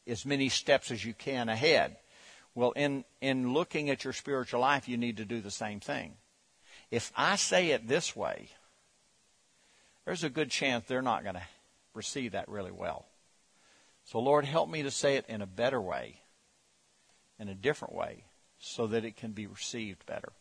[0.07, 1.97] as many steps as you can ahead.
[2.55, 6.13] Well in in looking at your spiritual life you need to do the same thing.
[6.89, 8.49] If i say it this way
[10.05, 11.43] there's a good chance they're not going to
[11.93, 13.05] receive that really well.
[14.05, 16.21] So lord help me to say it in a better way
[17.39, 18.23] in a different way
[18.59, 20.33] so that it can be received better.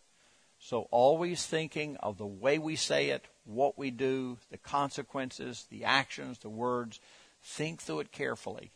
[0.59, 5.85] So always thinking of the way we say it, what we do, the consequences, the
[5.85, 7.01] actions, the words.
[7.43, 8.73] Think through it carefully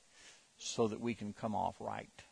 [0.59, 2.23] so that we can come off right.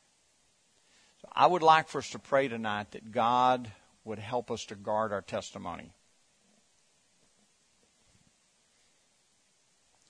[1.23, 3.73] So I would like for us to pray tonight that God
[4.05, 5.93] would help us to guard our testimony.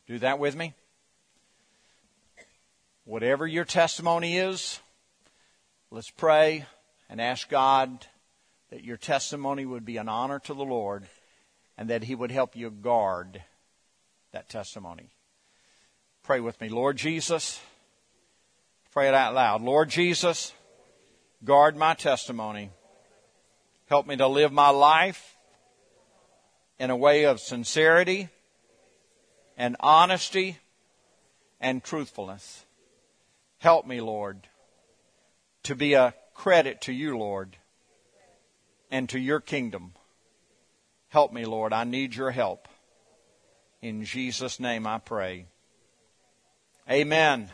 [0.06, 0.74] Do that with me.
[3.04, 4.80] Whatever your testimony is,
[5.90, 6.66] Let's pray
[7.08, 8.06] and ask God
[8.70, 11.06] that your testimony would be an honor to the Lord
[11.78, 13.42] and that He would help you guard
[14.32, 15.08] that testimony.
[16.22, 16.68] Pray with me.
[16.68, 17.58] Lord Jesus,
[18.92, 19.62] pray it out loud.
[19.62, 20.52] Lord Jesus,
[21.42, 22.68] guard my testimony.
[23.88, 25.38] Help me to live my life
[26.78, 28.28] in a way of sincerity
[29.56, 30.58] and honesty
[31.62, 32.66] and truthfulness.
[33.56, 34.46] Help me, Lord
[35.68, 37.58] to be a credit to you, Lord,
[38.90, 39.92] and to your kingdom.
[41.08, 41.74] Help me, Lord.
[41.74, 42.68] I need your help.
[43.82, 45.44] In Jesus' name I pray.
[46.90, 47.50] Amen.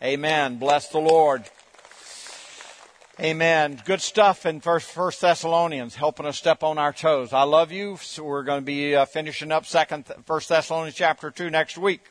[0.00, 0.58] Amen.
[0.58, 1.42] Bless the Lord.
[3.18, 3.82] Amen.
[3.84, 7.32] Good stuff in First, First Thessalonians, helping us step on our toes.
[7.32, 7.98] I love you.
[8.00, 12.02] So we're going to be uh, finishing up Second, First Thessalonians chapter two next week.